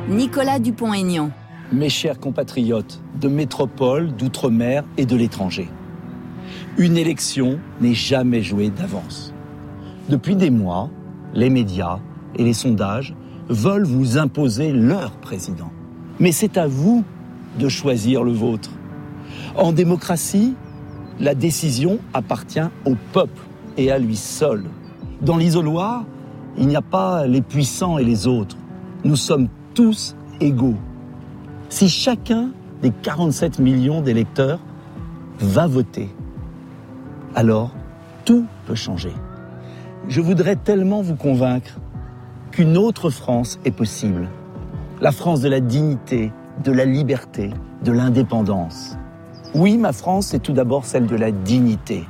Nicolas 0.08 0.58
Dupont-Aignan 0.58 1.30
mes 1.72 1.88
chers 1.88 2.18
compatriotes 2.18 3.00
de 3.20 3.28
métropole, 3.28 4.12
d'outre-mer 4.12 4.84
et 4.96 5.06
de 5.06 5.16
l'étranger. 5.16 5.68
Une 6.78 6.96
élection 6.96 7.58
n'est 7.80 7.94
jamais 7.94 8.42
jouée 8.42 8.70
d'avance. 8.70 9.34
Depuis 10.08 10.36
des 10.36 10.50
mois, 10.50 10.90
les 11.34 11.50
médias 11.50 11.98
et 12.36 12.44
les 12.44 12.54
sondages 12.54 13.14
veulent 13.48 13.84
vous 13.84 14.16
imposer 14.16 14.72
leur 14.72 15.12
président. 15.12 15.70
Mais 16.20 16.32
c'est 16.32 16.56
à 16.56 16.66
vous 16.66 17.04
de 17.58 17.68
choisir 17.68 18.24
le 18.24 18.32
vôtre. 18.32 18.70
En 19.56 19.72
démocratie, 19.72 20.54
la 21.20 21.34
décision 21.34 21.98
appartient 22.14 22.60
au 22.86 22.94
peuple 23.12 23.42
et 23.76 23.90
à 23.90 23.98
lui 23.98 24.16
seul. 24.16 24.64
Dans 25.20 25.36
l'isoloir, 25.36 26.04
il 26.56 26.68
n'y 26.68 26.76
a 26.76 26.82
pas 26.82 27.26
les 27.26 27.42
puissants 27.42 27.98
et 27.98 28.04
les 28.04 28.26
autres. 28.26 28.56
Nous 29.04 29.16
sommes 29.16 29.48
tous 29.74 30.16
égaux. 30.40 30.76
Si 31.70 31.90
chacun 31.90 32.50
des 32.80 32.90
47 32.90 33.58
millions 33.58 34.00
d'électeurs 34.00 34.58
va 35.38 35.66
voter, 35.66 36.08
alors 37.34 37.72
tout 38.24 38.46
peut 38.66 38.74
changer. 38.74 39.12
Je 40.08 40.22
voudrais 40.22 40.56
tellement 40.56 41.02
vous 41.02 41.14
convaincre 41.14 41.78
qu'une 42.52 42.78
autre 42.78 43.10
France 43.10 43.58
est 43.66 43.70
possible. 43.70 44.28
La 45.02 45.12
France 45.12 45.42
de 45.42 45.48
la 45.50 45.60
dignité, 45.60 46.32
de 46.64 46.72
la 46.72 46.86
liberté, 46.86 47.50
de 47.84 47.92
l'indépendance. 47.92 48.96
Oui, 49.54 49.76
ma 49.76 49.92
France, 49.92 50.28
c'est 50.28 50.42
tout 50.42 50.54
d'abord 50.54 50.86
celle 50.86 51.06
de 51.06 51.16
la 51.16 51.30
dignité. 51.30 52.04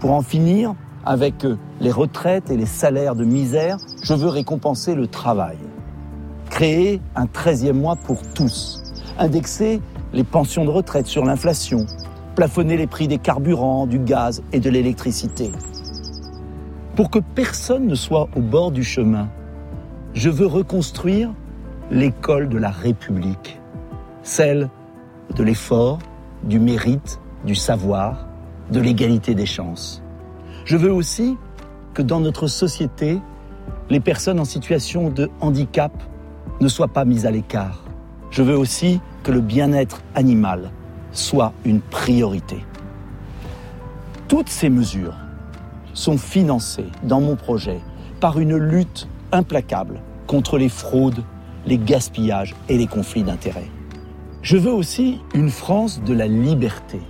Pour 0.00 0.10
en 0.10 0.22
finir 0.22 0.74
avec 1.04 1.46
les 1.80 1.92
retraites 1.92 2.50
et 2.50 2.56
les 2.56 2.66
salaires 2.66 3.14
de 3.14 3.24
misère, 3.24 3.76
je 4.02 4.14
veux 4.14 4.28
récompenser 4.28 4.96
le 4.96 5.06
travail 5.06 5.58
créer 6.62 7.00
un 7.16 7.24
13e 7.24 7.72
mois 7.72 7.96
pour 7.96 8.22
tous, 8.34 8.80
indexer 9.18 9.80
les 10.12 10.22
pensions 10.22 10.64
de 10.64 10.70
retraite 10.70 11.08
sur 11.08 11.24
l'inflation, 11.24 11.86
plafonner 12.36 12.76
les 12.76 12.86
prix 12.86 13.08
des 13.08 13.18
carburants, 13.18 13.88
du 13.88 13.98
gaz 13.98 14.44
et 14.52 14.60
de 14.60 14.70
l'électricité. 14.70 15.50
Pour 16.94 17.10
que 17.10 17.18
personne 17.18 17.88
ne 17.88 17.96
soit 17.96 18.28
au 18.36 18.40
bord 18.40 18.70
du 18.70 18.84
chemin, 18.84 19.28
je 20.14 20.30
veux 20.30 20.46
reconstruire 20.46 21.34
l'école 21.90 22.48
de 22.48 22.58
la 22.58 22.70
République, 22.70 23.58
celle 24.22 24.70
de 25.34 25.42
l'effort, 25.42 25.98
du 26.44 26.60
mérite, 26.60 27.18
du 27.44 27.56
savoir, 27.56 28.28
de 28.70 28.78
l'égalité 28.78 29.34
des 29.34 29.46
chances. 29.46 30.00
Je 30.64 30.76
veux 30.76 30.92
aussi 30.92 31.36
que 31.92 32.02
dans 32.02 32.20
notre 32.20 32.46
société, 32.46 33.18
les 33.90 33.98
personnes 33.98 34.38
en 34.38 34.44
situation 34.44 35.10
de 35.10 35.28
handicap 35.40 35.92
ne 36.62 36.68
soit 36.68 36.88
pas 36.88 37.04
mise 37.04 37.26
à 37.26 37.30
l'écart. 37.32 37.82
Je 38.30 38.42
veux 38.42 38.56
aussi 38.56 39.00
que 39.24 39.32
le 39.32 39.40
bien-être 39.40 40.00
animal 40.14 40.70
soit 41.10 41.52
une 41.64 41.80
priorité. 41.80 42.64
Toutes 44.28 44.48
ces 44.48 44.70
mesures 44.70 45.16
sont 45.92 46.16
financées 46.16 46.86
dans 47.02 47.20
mon 47.20 47.34
projet 47.34 47.80
par 48.20 48.38
une 48.38 48.56
lutte 48.56 49.08
implacable 49.32 50.00
contre 50.28 50.56
les 50.56 50.68
fraudes, 50.68 51.24
les 51.66 51.78
gaspillages 51.78 52.54
et 52.68 52.78
les 52.78 52.86
conflits 52.86 53.24
d'intérêts. 53.24 53.68
Je 54.40 54.56
veux 54.56 54.72
aussi 54.72 55.20
une 55.34 55.50
France 55.50 56.00
de 56.02 56.14
la 56.14 56.28
liberté. 56.28 57.00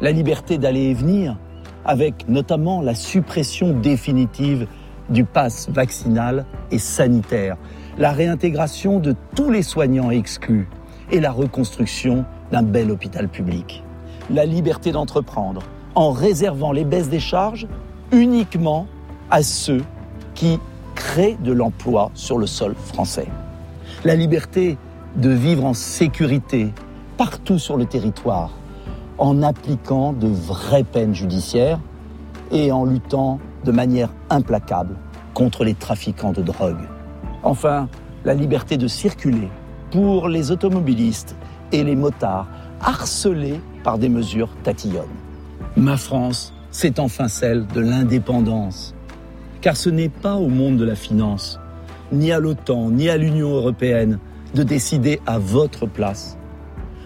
La 0.00 0.12
liberté 0.12 0.56
d'aller 0.56 0.90
et 0.90 0.94
venir, 0.94 1.36
avec 1.84 2.28
notamment 2.28 2.80
la 2.80 2.94
suppression 2.94 3.72
définitive 3.72 4.68
du 5.10 5.24
pass 5.24 5.68
vaccinal 5.68 6.46
et 6.70 6.78
sanitaire, 6.78 7.56
la 7.98 8.12
réintégration 8.12 9.00
de 9.00 9.14
tous 9.34 9.50
les 9.50 9.62
soignants 9.62 10.10
exclus 10.10 10.68
et 11.10 11.20
la 11.20 11.32
reconstruction 11.32 12.24
d'un 12.52 12.62
bel 12.62 12.90
hôpital 12.90 13.28
public. 13.28 13.82
La 14.30 14.46
liberté 14.46 14.92
d'entreprendre 14.92 15.62
en 15.94 16.12
réservant 16.12 16.70
les 16.70 16.84
baisses 16.84 17.08
des 17.08 17.20
charges 17.20 17.66
uniquement 18.12 18.86
à 19.30 19.42
ceux 19.42 19.82
qui 20.34 20.60
créent 20.94 21.38
de 21.42 21.52
l'emploi 21.52 22.10
sur 22.14 22.38
le 22.38 22.46
sol 22.46 22.74
français. 22.76 23.26
La 24.04 24.14
liberté 24.14 24.78
de 25.16 25.30
vivre 25.30 25.64
en 25.64 25.74
sécurité 25.74 26.72
partout 27.16 27.58
sur 27.58 27.76
le 27.76 27.84
territoire 27.84 28.52
en 29.18 29.42
appliquant 29.42 30.12
de 30.12 30.28
vraies 30.28 30.84
peines 30.84 31.14
judiciaires 31.14 31.80
et 32.52 32.70
en 32.70 32.84
luttant 32.84 33.40
de 33.64 33.72
manière 33.72 34.10
implacable 34.30 34.94
contre 35.34 35.64
les 35.64 35.74
trafiquants 35.74 36.32
de 36.32 36.42
drogue. 36.42 36.86
Enfin, 37.48 37.88
la 38.26 38.34
liberté 38.34 38.76
de 38.76 38.86
circuler 38.86 39.48
pour 39.90 40.28
les 40.28 40.50
automobilistes 40.50 41.34
et 41.72 41.82
les 41.82 41.96
motards 41.96 42.46
harcelés 42.82 43.58
par 43.82 43.96
des 43.96 44.10
mesures 44.10 44.50
tatillonnes. 44.64 45.06
Ma 45.74 45.96
France, 45.96 46.52
c'est 46.70 46.98
enfin 46.98 47.26
celle 47.26 47.66
de 47.68 47.80
l'indépendance. 47.80 48.94
Car 49.62 49.78
ce 49.78 49.88
n'est 49.88 50.10
pas 50.10 50.34
au 50.34 50.48
monde 50.48 50.76
de 50.76 50.84
la 50.84 50.94
finance, 50.94 51.58
ni 52.12 52.32
à 52.32 52.38
l'OTAN, 52.38 52.90
ni 52.90 53.08
à 53.08 53.16
l'Union 53.16 53.48
européenne, 53.48 54.18
de 54.54 54.62
décider 54.62 55.18
à 55.24 55.38
votre 55.38 55.86
place. 55.86 56.36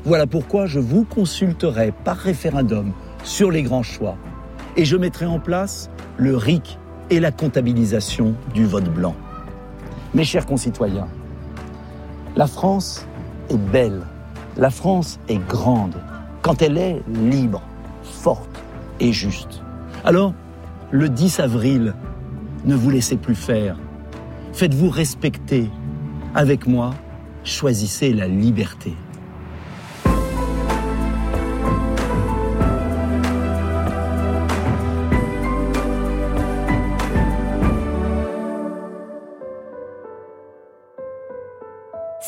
Voilà 0.04 0.26
pourquoi 0.26 0.66
je 0.66 0.80
vous 0.80 1.04
consulterai 1.04 1.92
par 2.02 2.16
référendum 2.16 2.90
sur 3.22 3.52
les 3.52 3.62
grands 3.62 3.84
choix 3.84 4.16
et 4.76 4.84
je 4.84 4.96
mettrai 4.96 5.26
en 5.26 5.38
place 5.38 5.88
le 6.16 6.36
RIC 6.36 6.80
et 7.10 7.20
la 7.20 7.30
comptabilisation 7.30 8.34
du 8.52 8.66
vote 8.66 8.92
blanc. 8.92 9.14
Mes 10.14 10.24
chers 10.24 10.44
concitoyens, 10.44 11.08
la 12.36 12.46
France 12.46 13.06
est 13.48 13.56
belle, 13.56 14.02
la 14.58 14.68
France 14.68 15.18
est 15.28 15.38
grande 15.38 15.94
quand 16.42 16.60
elle 16.60 16.76
est 16.76 17.02
libre, 17.08 17.62
forte 18.02 18.62
et 19.00 19.10
juste. 19.10 19.62
Alors, 20.04 20.34
le 20.90 21.08
10 21.08 21.40
avril, 21.40 21.94
ne 22.66 22.74
vous 22.74 22.90
laissez 22.90 23.16
plus 23.16 23.34
faire. 23.34 23.78
Faites-vous 24.52 24.90
respecter. 24.90 25.70
Avec 26.34 26.66
moi, 26.66 26.90
choisissez 27.42 28.12
la 28.12 28.28
liberté. 28.28 28.94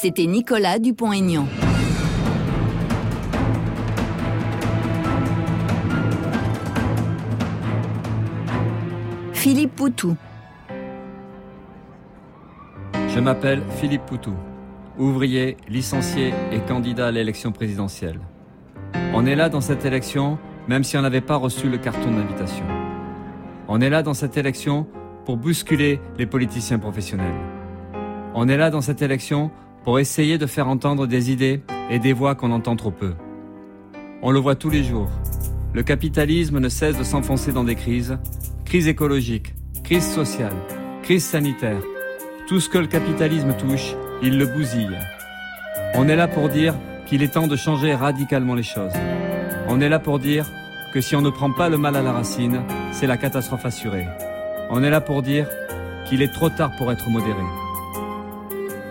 C'était 0.05 0.27
Nicolas 0.27 0.79
Dupont-Aignan. 0.79 1.47
Philippe 9.33 9.75
Poutou. 9.75 10.15
Je 13.09 13.19
m'appelle 13.19 13.63
Philippe 13.81 14.05
Poutou, 14.05 14.35
ouvrier, 14.99 15.57
licencié 15.71 16.35
et 16.53 16.61
candidat 16.61 17.07
à 17.07 17.11
l'élection 17.11 17.51
présidentielle. 17.51 18.21
On 19.15 19.25
est 19.25 19.37
là 19.37 19.49
dans 19.49 19.63
cette 19.63 19.87
élection, 19.87 20.37
même 20.69 20.85
si 20.85 20.99
on 20.99 21.01
n'avait 21.01 21.23
pas 21.23 21.37
reçu 21.37 21.71
le 21.71 21.79
carton 21.79 22.11
d'invitation. 22.11 22.67
On 23.69 23.81
est 23.81 23.89
là 23.89 24.03
dans 24.03 24.13
cette 24.13 24.37
élection 24.37 24.87
pour 25.25 25.39
bousculer 25.39 25.99
les 26.19 26.27
politiciens 26.27 26.79
professionnels. 26.79 27.41
On 28.35 28.49
est 28.49 28.59
là 28.59 28.69
dans 28.69 28.83
cette 28.83 29.01
élection 29.01 29.51
pour 29.85 29.99
essayer 29.99 30.39
de 30.39 30.47
faire 30.47 30.69
entendre 30.69 31.07
des 31.07 31.31
idées 31.31 31.63
et 31.91 31.99
des 31.99 32.13
voix 32.13 32.35
qu'on 32.35 32.51
entend 32.51 32.75
trop 32.75 32.91
peu. 32.91 33.15
On 34.23 34.31
le 34.31 34.41
voit 34.41 34.55
tous 34.55 34.71
les 34.71 34.83
jours. 34.83 35.11
Le 35.75 35.83
capitalisme 35.83 36.59
ne 36.59 36.69
cesse 36.69 36.97
de 36.99 37.05
s'enfoncer 37.05 37.53
dans 37.53 37.65
des 37.65 37.75
crises 37.75 38.19
Crise 38.65 38.89
écologique, 38.89 39.55
crise 39.85 40.07
sociale, 40.07 40.55
crise 41.03 41.25
sanitaire. 41.25 41.81
Tout 42.49 42.61
ce 42.61 42.69
que 42.69 42.79
le 42.79 42.87
capitalisme 42.87 43.55
touche, 43.57 43.95
il 44.23 44.39
le 44.39 44.47
bousille. 44.47 44.99
On 45.95 46.09
est 46.09 46.17
là 46.17 46.27
pour 46.27 46.49
dire 46.49 46.75
qu'il 47.07 47.23
est 47.23 47.35
temps 47.35 47.47
de 47.47 47.57
changer 47.57 47.95
radicalement 47.95 48.55
les 48.55 48.63
choses. 48.63 48.93
On 49.69 49.81
est 49.81 49.89
là 49.89 49.99
pour 49.99 50.19
dire 50.19 50.47
que 50.93 51.01
si 51.01 51.15
on 51.15 51.23
ne 51.23 51.31
prend 51.31 51.53
pas 51.53 51.69
le 51.69 51.79
mal 51.79 51.95
à 51.95 52.03
la 52.03 52.13
racine, 52.13 52.63
c'est 52.93 53.07
la 53.07 53.17
catastrophe 53.17 53.67
assurée. 53.67 54.07
On 54.71 54.83
est 54.83 54.91
là 54.91 55.01
pour 55.01 55.23
dire 55.23 55.47
qu'il 56.07 56.23
est 56.23 56.33
trop 56.33 56.49
tard 56.49 56.73
pour 56.77 56.91
être 56.91 57.09
modéré. 57.11 57.64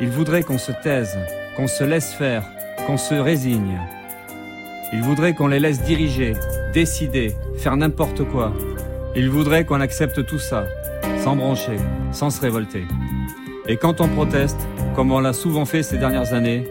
Il 0.03 0.09
voudrait 0.09 0.43
qu'on 0.43 0.57
se 0.57 0.73
taise, 0.73 1.17
qu'on 1.55 1.65
se 1.65 1.85
laisse 1.85 2.11
faire, 2.11 2.43
qu'on 2.85 2.97
se 2.97 3.15
résigne. 3.15 3.79
Il 4.91 5.01
voudrait 5.01 5.33
qu'on 5.33 5.47
les 5.47 5.61
laisse 5.61 5.81
diriger, 5.81 6.33
décider, 6.73 7.33
faire 7.55 7.77
n'importe 7.77 8.25
quoi, 8.25 8.51
il 9.15 9.29
voudrait 9.29 9.63
qu'on 9.63 9.79
accepte 9.79 10.25
tout 10.25 10.39
ça, 10.39 10.65
sans 11.23 11.37
broncher, 11.37 11.77
sans 12.11 12.31
se 12.31 12.41
révolter. 12.41 12.83
Et 13.65 13.77
quand 13.77 14.01
on 14.01 14.09
proteste, 14.09 14.59
comme 14.93 15.09
on 15.13 15.21
l'a 15.21 15.31
souvent 15.31 15.63
fait 15.63 15.83
ces 15.83 15.97
dernières 15.97 16.33
années, 16.33 16.67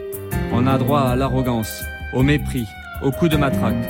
on 0.53 0.67
a 0.67 0.77
droit 0.77 1.01
à 1.01 1.17
l'arrogance, 1.17 1.83
au 2.13 2.23
mépris, 2.23 2.67
au 3.03 3.13
coup 3.13 3.29
de 3.29 3.39
matraque. 3.39 3.89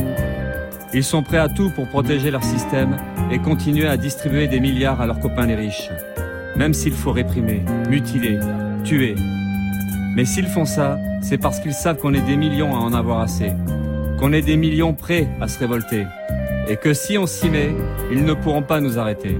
Ils 0.94 1.02
sont 1.02 1.24
prêts 1.24 1.38
à 1.38 1.48
tout 1.48 1.70
pour 1.70 1.88
protéger 1.88 2.30
leur 2.30 2.44
système 2.44 2.96
et 3.32 3.40
continuer 3.40 3.88
à 3.88 3.96
distribuer 3.96 4.46
des 4.46 4.60
milliards 4.60 5.00
à 5.00 5.06
leurs 5.06 5.18
copains 5.18 5.46
les 5.46 5.56
riches. 5.56 5.90
Même 6.54 6.74
s'il 6.74 6.92
faut 6.92 7.10
réprimer, 7.10 7.64
mutiler, 7.88 8.38
tuer. 8.82 9.14
Mais 10.14 10.24
s'ils 10.24 10.46
font 10.46 10.64
ça, 10.64 10.98
c'est 11.22 11.38
parce 11.38 11.60
qu'ils 11.60 11.72
savent 11.72 11.98
qu'on 11.98 12.14
est 12.14 12.26
des 12.26 12.36
millions 12.36 12.74
à 12.74 12.78
en 12.78 12.92
avoir 12.92 13.20
assez. 13.20 13.52
Qu'on 14.18 14.32
est 14.32 14.42
des 14.42 14.56
millions 14.56 14.94
prêts 14.94 15.28
à 15.40 15.48
se 15.48 15.58
révolter 15.58 16.04
et 16.68 16.76
que 16.76 16.94
si 16.94 17.18
on 17.18 17.26
s'y 17.26 17.50
met, 17.50 17.74
ils 18.10 18.24
ne 18.24 18.34
pourront 18.34 18.62
pas 18.62 18.80
nous 18.80 18.98
arrêter. 18.98 19.38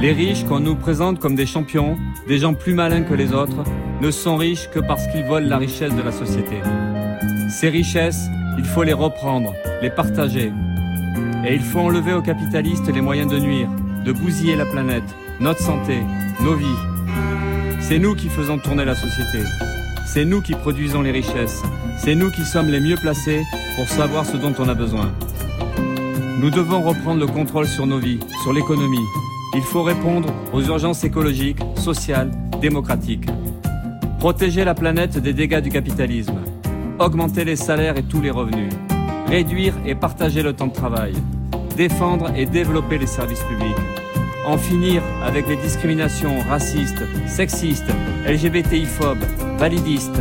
Les 0.00 0.12
riches, 0.12 0.44
qu'on 0.44 0.60
nous 0.60 0.76
présente 0.76 1.18
comme 1.20 1.34
des 1.34 1.46
champions, 1.46 1.96
des 2.26 2.38
gens 2.38 2.54
plus 2.54 2.74
malins 2.74 3.02
que 3.02 3.14
les 3.14 3.32
autres, 3.32 3.64
ne 4.00 4.10
sont 4.10 4.36
riches 4.36 4.68
que 4.70 4.80
parce 4.80 5.06
qu'ils 5.08 5.24
volent 5.24 5.48
la 5.48 5.58
richesse 5.58 5.94
de 5.94 6.02
la 6.02 6.12
société. 6.12 6.56
Ces 7.50 7.68
richesses, 7.68 8.28
il 8.58 8.64
faut 8.64 8.82
les 8.82 8.92
reprendre, 8.92 9.52
les 9.82 9.90
partager. 9.90 10.52
Et 11.46 11.54
il 11.54 11.62
faut 11.62 11.80
enlever 11.80 12.12
aux 12.12 12.22
capitalistes 12.22 12.92
les 12.92 13.00
moyens 13.00 13.30
de 13.30 13.38
nuire, 13.38 13.68
de 14.04 14.12
bousiller 14.12 14.56
la 14.56 14.66
planète, 14.66 15.04
notre 15.38 15.60
santé, 15.60 15.98
nos 16.42 16.54
vies. 16.54 16.89
C'est 17.90 17.98
nous 17.98 18.14
qui 18.14 18.28
faisons 18.28 18.56
tourner 18.56 18.84
la 18.84 18.94
société. 18.94 19.42
C'est 20.06 20.24
nous 20.24 20.40
qui 20.40 20.52
produisons 20.52 21.02
les 21.02 21.10
richesses. 21.10 21.60
C'est 21.98 22.14
nous 22.14 22.30
qui 22.30 22.44
sommes 22.44 22.68
les 22.68 22.78
mieux 22.78 22.94
placés 22.94 23.42
pour 23.74 23.88
savoir 23.88 24.24
ce 24.24 24.36
dont 24.36 24.54
on 24.60 24.68
a 24.68 24.74
besoin. 24.74 25.12
Nous 26.38 26.50
devons 26.50 26.82
reprendre 26.82 27.18
le 27.18 27.26
contrôle 27.26 27.66
sur 27.66 27.88
nos 27.88 27.98
vies, 27.98 28.20
sur 28.44 28.52
l'économie. 28.52 29.04
Il 29.56 29.62
faut 29.62 29.82
répondre 29.82 30.32
aux 30.52 30.62
urgences 30.62 31.02
écologiques, 31.02 31.58
sociales, 31.74 32.30
démocratiques. 32.60 33.26
Protéger 34.20 34.64
la 34.64 34.74
planète 34.74 35.18
des 35.18 35.32
dégâts 35.32 35.60
du 35.60 35.70
capitalisme. 35.70 36.38
Augmenter 37.00 37.44
les 37.44 37.56
salaires 37.56 37.98
et 37.98 38.04
tous 38.04 38.20
les 38.20 38.30
revenus. 38.30 38.72
Réduire 39.26 39.74
et 39.84 39.96
partager 39.96 40.44
le 40.44 40.52
temps 40.52 40.68
de 40.68 40.74
travail. 40.74 41.14
Défendre 41.76 42.30
et 42.36 42.46
développer 42.46 42.98
les 42.98 43.08
services 43.08 43.42
publics. 43.42 43.99
En 44.46 44.56
finir 44.56 45.02
avec 45.22 45.46
les 45.48 45.56
discriminations 45.56 46.40
racistes, 46.48 47.02
sexistes, 47.26 47.90
LGBTI-phobes, 48.26 49.22
validistes. 49.58 50.20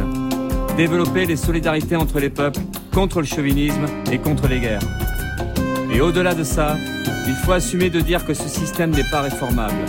Développer 0.76 1.26
les 1.26 1.38
solidarités 1.38 1.96
entre 1.96 2.20
les 2.20 2.30
peuples 2.30 2.60
contre 2.94 3.22
le 3.22 3.26
chauvinisme 3.26 3.86
et 4.12 4.18
contre 4.18 4.48
les 4.48 4.60
guerres. 4.60 4.82
Et 5.92 6.02
au-delà 6.02 6.36
de 6.36 6.44
ça, 6.44 6.76
il 7.28 7.34
faut 7.36 7.54
assumer 7.54 7.90
de 7.90 8.02
dire 8.02 8.26
que 8.26 8.34
ce 8.34 8.48
système 8.48 8.92
n'est 8.92 9.10
pas 9.10 9.22
réformable. 9.22 9.86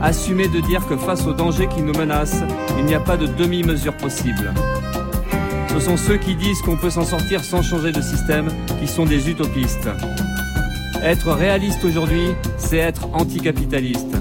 Assumer 0.00 0.48
de 0.48 0.60
dire 0.60 0.86
que 0.86 0.96
face 0.96 1.26
aux 1.26 1.32
dangers 1.32 1.68
qui 1.68 1.82
nous 1.82 1.92
menacent, 1.92 2.44
il 2.78 2.84
n'y 2.84 2.94
a 2.94 3.00
pas 3.00 3.16
de 3.16 3.26
demi-mesure 3.26 3.96
possible. 3.96 4.52
Ce 5.68 5.80
sont 5.80 5.96
ceux 5.96 6.18
qui 6.18 6.36
disent 6.36 6.60
qu'on 6.62 6.76
peut 6.76 6.90
s'en 6.90 7.04
sortir 7.04 7.42
sans 7.42 7.62
changer 7.62 7.92
de 7.92 8.00
système 8.00 8.48
qui 8.80 8.86
sont 8.86 9.06
des 9.06 9.28
utopistes. 9.28 9.88
Être 11.02 11.32
réaliste 11.32 11.84
aujourd'hui, 11.84 12.28
c'est 12.58 12.76
être 12.76 13.08
anticapitaliste. 13.12 14.16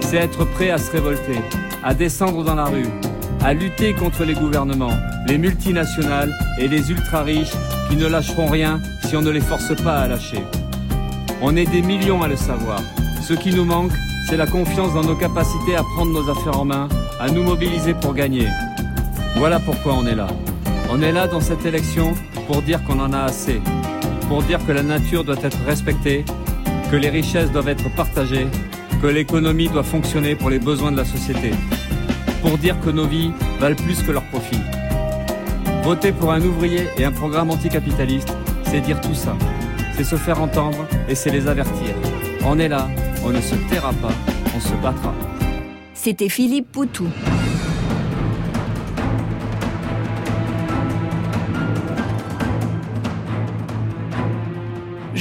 C'est 0.00 0.18
être 0.18 0.44
prêt 0.44 0.68
à 0.68 0.76
se 0.76 0.90
révolter, 0.90 1.38
à 1.82 1.94
descendre 1.94 2.44
dans 2.44 2.54
la 2.54 2.66
rue, 2.66 2.88
à 3.42 3.54
lutter 3.54 3.94
contre 3.94 4.24
les 4.24 4.34
gouvernements, 4.34 4.92
les 5.26 5.38
multinationales 5.38 6.30
et 6.58 6.68
les 6.68 6.90
ultra-riches 6.90 7.54
qui 7.88 7.96
ne 7.96 8.06
lâcheront 8.06 8.46
rien 8.46 8.80
si 9.06 9.16
on 9.16 9.22
ne 9.22 9.30
les 9.30 9.40
force 9.40 9.74
pas 9.82 10.00
à 10.00 10.08
lâcher. 10.08 10.42
On 11.40 11.56
est 11.56 11.64
des 11.64 11.80
millions 11.80 12.22
à 12.22 12.28
le 12.28 12.36
savoir. 12.36 12.82
Ce 13.22 13.32
qui 13.32 13.54
nous 13.54 13.64
manque, 13.64 13.92
c'est 14.28 14.36
la 14.36 14.46
confiance 14.46 14.92
dans 14.92 15.04
nos 15.04 15.16
capacités 15.16 15.74
à 15.74 15.82
prendre 15.82 16.12
nos 16.12 16.30
affaires 16.30 16.60
en 16.60 16.66
main, 16.66 16.88
à 17.18 17.30
nous 17.30 17.44
mobiliser 17.44 17.94
pour 17.94 18.12
gagner. 18.12 18.46
Voilà 19.36 19.58
pourquoi 19.58 19.94
on 19.94 20.06
est 20.06 20.14
là. 20.14 20.26
On 20.90 21.00
est 21.00 21.12
là 21.12 21.28
dans 21.28 21.40
cette 21.40 21.64
élection 21.64 22.12
pour 22.46 22.60
dire 22.60 22.84
qu'on 22.84 23.00
en 23.00 23.14
a 23.14 23.20
assez, 23.20 23.60
pour 24.28 24.42
dire 24.42 24.64
que 24.66 24.72
la 24.72 24.82
nature 24.82 25.24
doit 25.24 25.42
être 25.42 25.58
respectée, 25.66 26.24
que 26.90 26.96
les 26.96 27.10
richesses 27.10 27.50
doivent 27.50 27.68
être 27.68 27.94
partagées, 27.94 28.46
que 29.02 29.06
l'économie 29.06 29.68
doit 29.68 29.82
fonctionner 29.82 30.34
pour 30.34 30.50
les 30.50 30.58
besoins 30.58 30.92
de 30.92 30.96
la 30.96 31.04
société, 31.04 31.50
pour 32.42 32.58
dire 32.58 32.78
que 32.80 32.90
nos 32.90 33.06
vies 33.06 33.32
valent 33.60 33.76
plus 33.76 34.02
que 34.02 34.12
leurs 34.12 34.28
profits. 34.30 34.60
Voter 35.84 36.12
pour 36.12 36.32
un 36.32 36.40
ouvrier 36.40 36.88
et 36.98 37.04
un 37.04 37.12
programme 37.12 37.50
anticapitaliste, 37.50 38.32
c'est 38.64 38.80
dire 38.80 39.00
tout 39.00 39.14
ça 39.14 39.36
c'est 39.96 40.04
se 40.04 40.16
faire 40.16 40.40
entendre 40.40 40.86
et 41.08 41.14
c'est 41.14 41.30
les 41.30 41.48
avertir. 41.48 41.94
On 42.44 42.58
est 42.58 42.68
là, 42.68 42.88
on 43.24 43.30
ne 43.30 43.40
se 43.40 43.54
taira 43.70 43.92
pas, 43.94 44.12
on 44.54 44.60
se 44.60 44.74
battra. 44.74 45.14
C'était 45.94 46.28
Philippe 46.28 46.70
Poutou. 46.70 47.08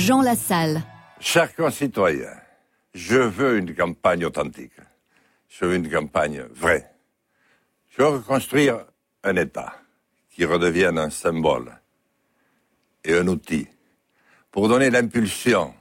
Jean 0.05 0.21
Lassalle. 0.21 0.83
Chers 1.19 1.55
concitoyens, 1.55 2.39
je 2.93 3.17
veux 3.17 3.57
une 3.57 3.73
campagne 3.73 4.23
authentique. 4.23 4.79
Je 5.49 5.65
veux 5.65 5.77
une 5.77 5.89
campagne 5.89 6.43
vraie. 6.53 6.93
Je 7.89 8.03
veux 8.03 8.09
reconstruire 8.09 8.85
un 9.23 9.35
État 9.35 9.73
qui 10.29 10.45
redevienne 10.45 10.99
un 10.99 11.09
symbole 11.09 11.75
et 13.03 13.15
un 13.17 13.27
outil 13.27 13.67
pour 14.51 14.67
donner 14.67 14.91
l'impulsion 14.91 15.73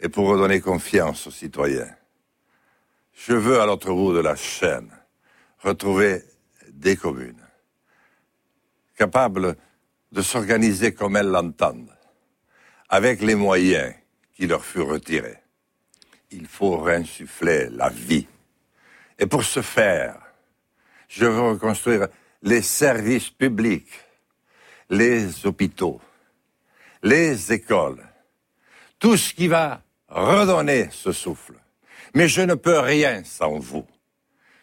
et 0.00 0.08
pour 0.08 0.28
redonner 0.28 0.62
confiance 0.62 1.26
aux 1.26 1.30
citoyens. 1.30 1.94
Je 3.12 3.34
veux 3.34 3.60
à 3.60 3.66
l'autre 3.66 3.92
bout 3.92 4.14
de 4.14 4.20
la 4.20 4.34
chaîne 4.34 4.90
retrouver 5.58 6.22
des 6.72 6.96
communes 6.96 7.44
capables 8.96 9.56
de 10.10 10.22
s'organiser 10.22 10.94
comme 10.94 11.16
elles 11.16 11.28
l'entendent, 11.28 11.97
avec 12.88 13.20
les 13.20 13.34
moyens 13.34 13.94
qui 14.34 14.46
leur 14.46 14.64
furent 14.64 14.88
retirés. 14.88 15.38
Il 16.30 16.46
faut 16.46 16.78
réinsuffler 16.78 17.68
la 17.70 17.88
vie. 17.88 18.26
Et 19.18 19.26
pour 19.26 19.44
ce 19.44 19.62
faire, 19.62 20.20
je 21.08 21.24
veux 21.24 21.50
reconstruire 21.50 22.08
les 22.42 22.62
services 22.62 23.30
publics, 23.30 23.92
les 24.90 25.46
hôpitaux, 25.46 26.00
les 27.02 27.52
écoles, 27.52 28.04
tout 28.98 29.16
ce 29.16 29.34
qui 29.34 29.48
va 29.48 29.82
redonner 30.08 30.88
ce 30.90 31.12
souffle. 31.12 31.54
Mais 32.14 32.28
je 32.28 32.42
ne 32.42 32.54
peux 32.54 32.78
rien 32.78 33.22
sans 33.24 33.58
vous. 33.58 33.86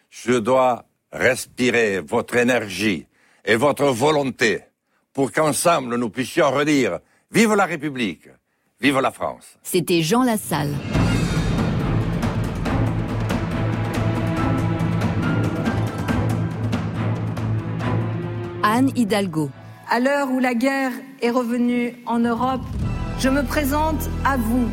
Je 0.09 0.33
dois 0.33 0.85
respirer 1.11 1.99
votre 1.99 2.35
énergie 2.35 3.07
et 3.43 3.55
votre 3.55 3.85
volonté 3.85 4.61
pour 5.13 5.31
qu'ensemble 5.31 5.95
nous 5.95 6.09
puissions 6.09 6.51
redire 6.51 6.99
Vive 7.31 7.55
la 7.55 7.65
République, 7.65 8.29
vive 8.79 8.99
la 8.99 9.09
France. 9.09 9.57
C'était 9.63 10.03
Jean 10.03 10.23
Lassalle. 10.23 10.73
Anne 18.61 18.91
Hidalgo. 18.95 19.49
À 19.89 19.99
l'heure 19.99 20.29
où 20.29 20.39
la 20.39 20.53
guerre 20.53 20.91
est 21.21 21.31
revenue 21.31 21.95
en 22.05 22.19
Europe, 22.19 22.61
je 23.19 23.29
me 23.29 23.43
présente 23.43 24.07
à 24.23 24.37
vous 24.37 24.69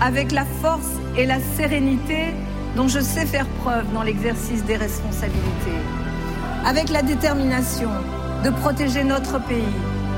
avec 0.00 0.32
la 0.32 0.44
force 0.44 0.90
et 1.16 1.24
la 1.24 1.38
sérénité 1.40 2.34
dont 2.74 2.88
je 2.88 3.00
sais 3.00 3.26
faire 3.26 3.46
preuve 3.62 3.90
dans 3.92 4.02
l'exercice 4.02 4.64
des 4.64 4.76
responsabilités, 4.76 5.78
avec 6.64 6.90
la 6.90 7.02
détermination 7.02 7.90
de 8.44 8.50
protéger 8.50 9.04
notre 9.04 9.38
pays, 9.46 9.62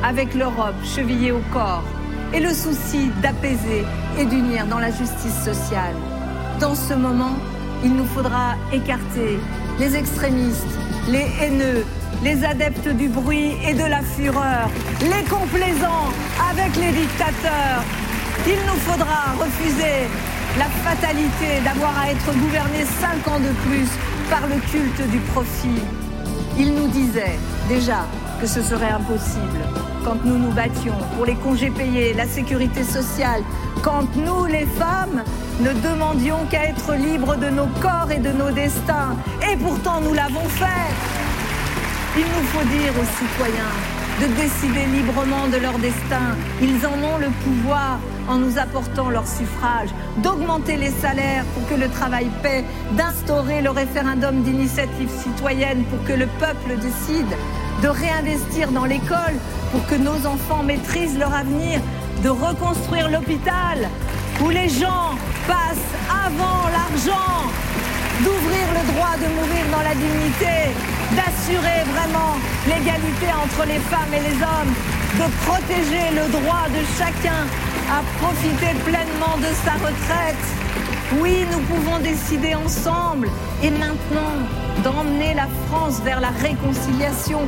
avec 0.03 0.35
l'Europe 0.35 0.77
chevillée 0.85 1.33
au 1.33 1.41
corps, 1.53 1.85
et 2.33 2.41
le 2.41 2.53
souci 2.53 3.11
d'apaiser 3.23 3.85
et 4.19 4.25
d'unir 4.25 4.67
dans 4.67 4.79
la 4.79 4.91
justice 4.91 5.45
sociale. 5.45 5.95
Dans 6.61 6.75
ce 6.75 6.95
moment, 6.95 7.37
il 7.85 7.95
nous 7.95 8.05
faudra 8.07 8.55
écarter 8.73 9.39
les 9.79 9.97
extrémistes, 9.97 10.67
les 11.09 11.27
haineux, 11.41 11.85
les 12.23 12.45
adeptes 12.45 12.89
du 12.89 13.09
bruit 13.09 13.53
et 13.67 13.75
de 13.75 13.85
la 13.85 14.03
fureur, 14.03 14.69
les 15.01 15.25
complaisants 15.25 16.13
avec 16.51 16.75
les 16.77 16.93
dictateurs. 16.93 17.83
Il 18.47 18.59
nous 18.67 18.81
faudra 18.81 19.35
refuser 19.39 20.09
la 20.59 20.65
fatalité 20.65 21.61
d'avoir 21.65 21.97
à 21.99 22.11
être 22.11 22.33
gouverné 22.39 22.85
cinq 23.01 23.29
ans 23.33 23.39
de 23.39 23.53
plus 23.69 23.89
par 24.29 24.47
le 24.49 24.57
culte 24.71 25.11
du 25.11 25.19
profit. 25.33 25.83
Il 26.59 26.75
nous 26.75 26.89
disait 26.89 27.39
déjà 27.69 28.07
que 28.41 28.47
ce 28.47 28.63
serait 28.63 28.91
impossible 28.91 29.59
quand 30.05 30.25
nous 30.25 30.39
nous 30.39 30.53
battions 30.53 30.95
pour 31.15 31.27
les 31.27 31.35
congés 31.35 31.71
payés, 31.71 32.15
la 32.15 32.27
sécurité 32.27 32.83
sociale, 32.83 33.43
quand 33.83 34.07
nous, 34.17 34.47
les 34.47 34.65
femmes, 34.65 35.23
ne 35.61 35.73
demandions 35.73 36.47
qu'à 36.51 36.65
être 36.65 36.95
libres 36.95 37.37
de 37.37 37.51
nos 37.51 37.67
corps 37.83 38.11
et 38.11 38.19
de 38.19 38.31
nos 38.31 38.51
destins. 38.51 39.17
Et 39.51 39.57
pourtant, 39.57 40.01
nous 40.01 40.15
l'avons 40.15 40.49
fait. 40.49 40.89
Il 42.17 42.25
nous 42.25 42.47
faut 42.53 42.65
dire 42.67 42.93
aux 42.99 43.27
citoyens 43.27 43.75
de 44.21 44.27
décider 44.35 44.87
librement 44.87 45.47
de 45.49 45.59
leur 45.59 45.79
destin. 45.79 46.37
Ils 46.63 46.87
en 46.87 46.99
ont 47.05 47.19
le 47.19 47.29
pouvoir 47.45 47.99
en 48.29 48.37
nous 48.37 48.59
apportant 48.59 49.11
leur 49.11 49.27
suffrage, 49.27 49.91
d'augmenter 50.19 50.77
les 50.77 50.91
salaires 50.91 51.45
pour 51.55 51.69
que 51.69 51.81
le 51.81 51.89
travail 51.89 52.29
paie, 52.43 52.65
d'instaurer 52.93 53.63
le 53.63 53.71
référendum 53.71 54.43
d'initiative 54.43 55.11
citoyenne 55.11 55.85
pour 55.85 56.03
que 56.05 56.13
le 56.13 56.27
peuple 56.39 56.77
décide, 56.81 57.37
de 57.83 57.89
réinvestir 57.89 58.71
dans 58.73 58.85
l'école 58.85 59.37
pour 59.73 59.87
que 59.87 59.95
nos 59.95 60.27
enfants 60.27 60.63
maîtrisent 60.63 61.19
leur 61.19 61.33
avenir, 61.33 61.81
de 62.23 62.29
reconstruire 62.29 63.11
l'hôpital 63.11 63.89
où 64.43 64.51
les 64.51 64.69
gens 64.69 65.15
passent 65.47 65.93
avant 66.27 66.69
l'argent, 66.71 67.47
d'ouvrir 68.23 68.67
le 68.79 68.93
droit 68.93 69.15
de 69.17 69.29
mourir 69.35 69.65
dans 69.73 69.83
la 69.83 69.95
dignité, 69.95 70.75
d'assurer 71.15 71.83
vraiment 71.95 72.35
l'égalité 72.67 73.27
entre 73.45 73.67
les 73.67 73.79
femmes 73.91 74.13
et 74.13 74.23
les 74.29 74.37
hommes, 74.43 74.75
de 75.21 75.27
protéger 75.47 76.07
le 76.15 76.31
droit 76.31 76.67
de 76.69 76.83
chacun 76.99 77.47
à 77.91 78.03
profiter 78.21 78.75
pleinement 78.85 79.37
de 79.39 79.51
sa 79.65 79.73
retraite. 79.73 80.47
Oui, 81.17 81.47
nous 81.51 81.61
pouvons 81.61 81.99
décider 82.01 82.55
ensemble 82.55 83.31
et 83.63 83.71
maintenant 83.71 84.35
d'emmener 84.85 85.33
la 85.33 85.49
France 85.67 86.03
vers 86.05 86.21
la 86.21 86.29
réconciliation, 86.29 87.41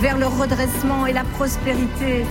vers 0.00 0.18
le 0.18 0.26
redressement 0.26 1.06
et 1.06 1.12
la 1.12 1.22
prospérité. 1.22 2.26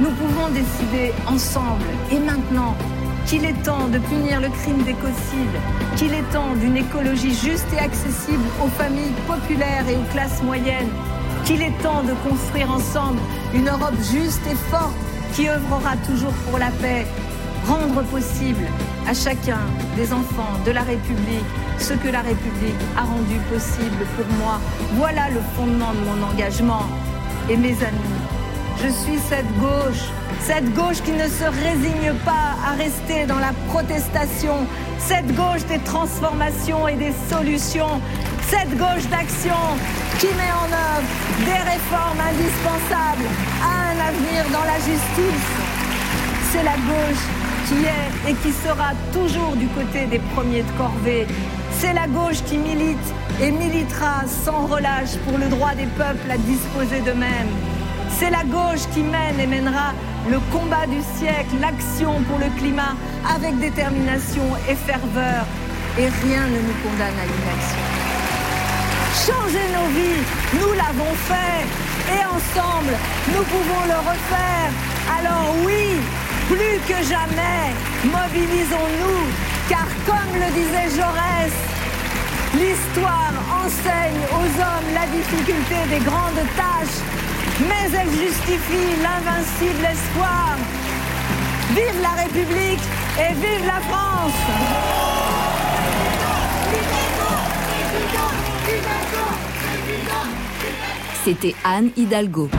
Nous 0.00 0.10
pouvons 0.10 0.48
décider 0.50 1.14
ensemble 1.26 1.86
et 2.10 2.18
maintenant 2.18 2.76
qu'il 3.24 3.46
est 3.46 3.62
temps 3.62 3.88
de 3.88 3.98
punir 4.00 4.42
le 4.42 4.50
crime 4.50 4.82
d'écocide, 4.82 5.56
qu'il 5.96 6.12
est 6.12 6.30
temps 6.30 6.54
d'une 6.56 6.76
écologie 6.76 7.34
juste 7.34 7.72
et 7.72 7.78
accessible 7.78 8.44
aux 8.62 8.68
familles 8.68 9.14
populaires 9.26 9.88
et 9.88 9.96
aux 9.96 10.12
classes 10.12 10.42
moyennes, 10.42 10.90
qu'il 11.46 11.62
est 11.62 11.82
temps 11.82 12.02
de 12.02 12.12
construire 12.28 12.70
ensemble 12.70 13.18
une 13.54 13.66
Europe 13.66 13.96
juste 14.12 14.42
et 14.50 14.56
forte 14.70 14.92
qui 15.32 15.48
œuvrera 15.48 15.96
toujours 16.06 16.34
pour 16.50 16.58
la 16.58 16.70
paix, 16.82 17.06
rendre 17.66 18.02
possible 18.04 18.64
à 19.08 19.14
chacun 19.14 19.60
des 19.96 20.12
enfants 20.12 20.54
de 20.64 20.70
la 20.70 20.82
République 20.82 21.44
ce 21.78 21.94
que 21.94 22.08
la 22.08 22.20
République 22.20 22.80
a 22.96 23.02
rendu 23.02 23.36
possible 23.52 24.04
pour 24.16 24.26
moi. 24.38 24.60
Voilà 24.94 25.30
le 25.30 25.40
fondement 25.56 25.92
de 25.92 26.04
mon 26.08 26.26
engagement. 26.26 26.86
Et 27.50 27.56
mes 27.56 27.72
amis, 27.72 28.20
je 28.82 28.88
suis 28.88 29.18
cette 29.28 29.50
gauche, 29.58 30.04
cette 30.40 30.72
gauche 30.74 31.02
qui 31.04 31.12
ne 31.12 31.26
se 31.26 31.44
résigne 31.44 32.12
pas 32.24 32.54
à 32.66 32.76
rester 32.76 33.26
dans 33.26 33.38
la 33.38 33.52
protestation, 33.68 34.66
cette 34.98 35.34
gauche 35.34 35.64
des 35.68 35.80
transformations 35.80 36.86
et 36.86 36.94
des 36.94 37.12
solutions, 37.28 38.00
cette 38.48 38.76
gauche 38.78 39.06
d'action 39.10 39.60
qui 40.20 40.26
met 40.26 40.52
en 40.62 40.70
œuvre 40.70 41.08
des 41.44 41.60
réformes 41.72 42.20
indispensables 42.30 43.28
à 43.60 43.90
un 43.90 43.98
avenir 44.08 44.44
dans 44.52 44.64
la 44.64 44.78
justice. 44.78 45.50
C'est 46.52 46.62
la 46.62 46.76
gauche 46.76 47.41
est 47.84 48.30
et 48.30 48.34
qui 48.34 48.52
sera 48.52 48.92
toujours 49.12 49.56
du 49.56 49.66
côté 49.68 50.06
des 50.06 50.20
premiers 50.34 50.62
de 50.62 50.72
corvée. 50.78 51.26
C'est 51.78 51.92
la 51.92 52.06
gauche 52.06 52.42
qui 52.46 52.58
milite 52.58 53.08
et 53.40 53.50
militera 53.50 54.22
sans 54.26 54.66
relâche 54.66 55.16
pour 55.24 55.38
le 55.38 55.48
droit 55.48 55.74
des 55.74 55.86
peuples 55.86 56.30
à 56.30 56.36
disposer 56.36 57.00
d'eux-mêmes. 57.00 57.52
C'est 58.18 58.30
la 58.30 58.44
gauche 58.44 58.84
qui 58.92 59.02
mène 59.02 59.40
et 59.40 59.46
mènera 59.46 59.92
le 60.30 60.38
combat 60.52 60.86
du 60.86 61.00
siècle, 61.18 61.56
l'action 61.60 62.20
pour 62.28 62.38
le 62.38 62.48
climat 62.58 62.94
avec 63.34 63.58
détermination 63.58 64.44
et 64.68 64.74
ferveur. 64.74 65.44
Et 65.98 66.08
rien 66.24 66.44
ne 66.46 66.60
nous 66.66 66.78
condamne 66.84 67.18
à 67.18 67.26
l'inaction. 67.30 67.82
Changer 69.26 69.66
nos 69.76 69.88
vies, 69.96 70.22
nous 70.60 70.72
l'avons 70.72 71.14
fait. 71.28 71.66
Et 72.14 72.24
ensemble, 72.24 72.94
nous 73.28 73.44
pouvons 73.44 73.82
le 73.86 73.98
refaire. 74.10 74.70
Alors 75.18 75.54
oui, 75.64 75.98
plus 76.52 76.78
que 76.88 76.98
jamais, 77.14 77.64
mobilisons-nous, 78.04 79.22
car 79.68 79.86
comme 80.06 80.32
le 80.42 80.48
disait 80.52 80.90
Jaurès, 80.96 81.54
l'histoire 82.60 83.34
enseigne 83.64 84.22
aux 84.38 84.50
hommes 84.60 84.90
la 84.94 85.06
difficulté 85.16 85.78
des 85.88 86.04
grandes 86.04 86.44
tâches, 86.60 87.00
mais 87.68 87.86
elle 87.98 88.10
justifie 88.10 88.90
l'invincible 89.06 89.84
espoir. 89.96 90.56
Vive 91.70 92.00
la 92.02 92.22
République 92.22 92.84
et 93.18 93.32
vive 93.34 93.66
la 93.66 93.80
France 93.88 94.40
C'était 101.24 101.54
Anne 101.64 101.90
Hidalgo. 101.96 102.50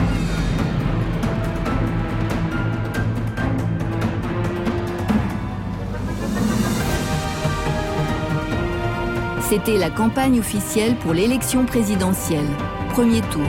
C'était 9.48 9.76
la 9.76 9.90
campagne 9.90 10.40
officielle 10.40 10.96
pour 10.96 11.12
l'élection 11.12 11.66
présidentielle. 11.66 12.46
Premier 12.94 13.20
tour. 13.20 13.46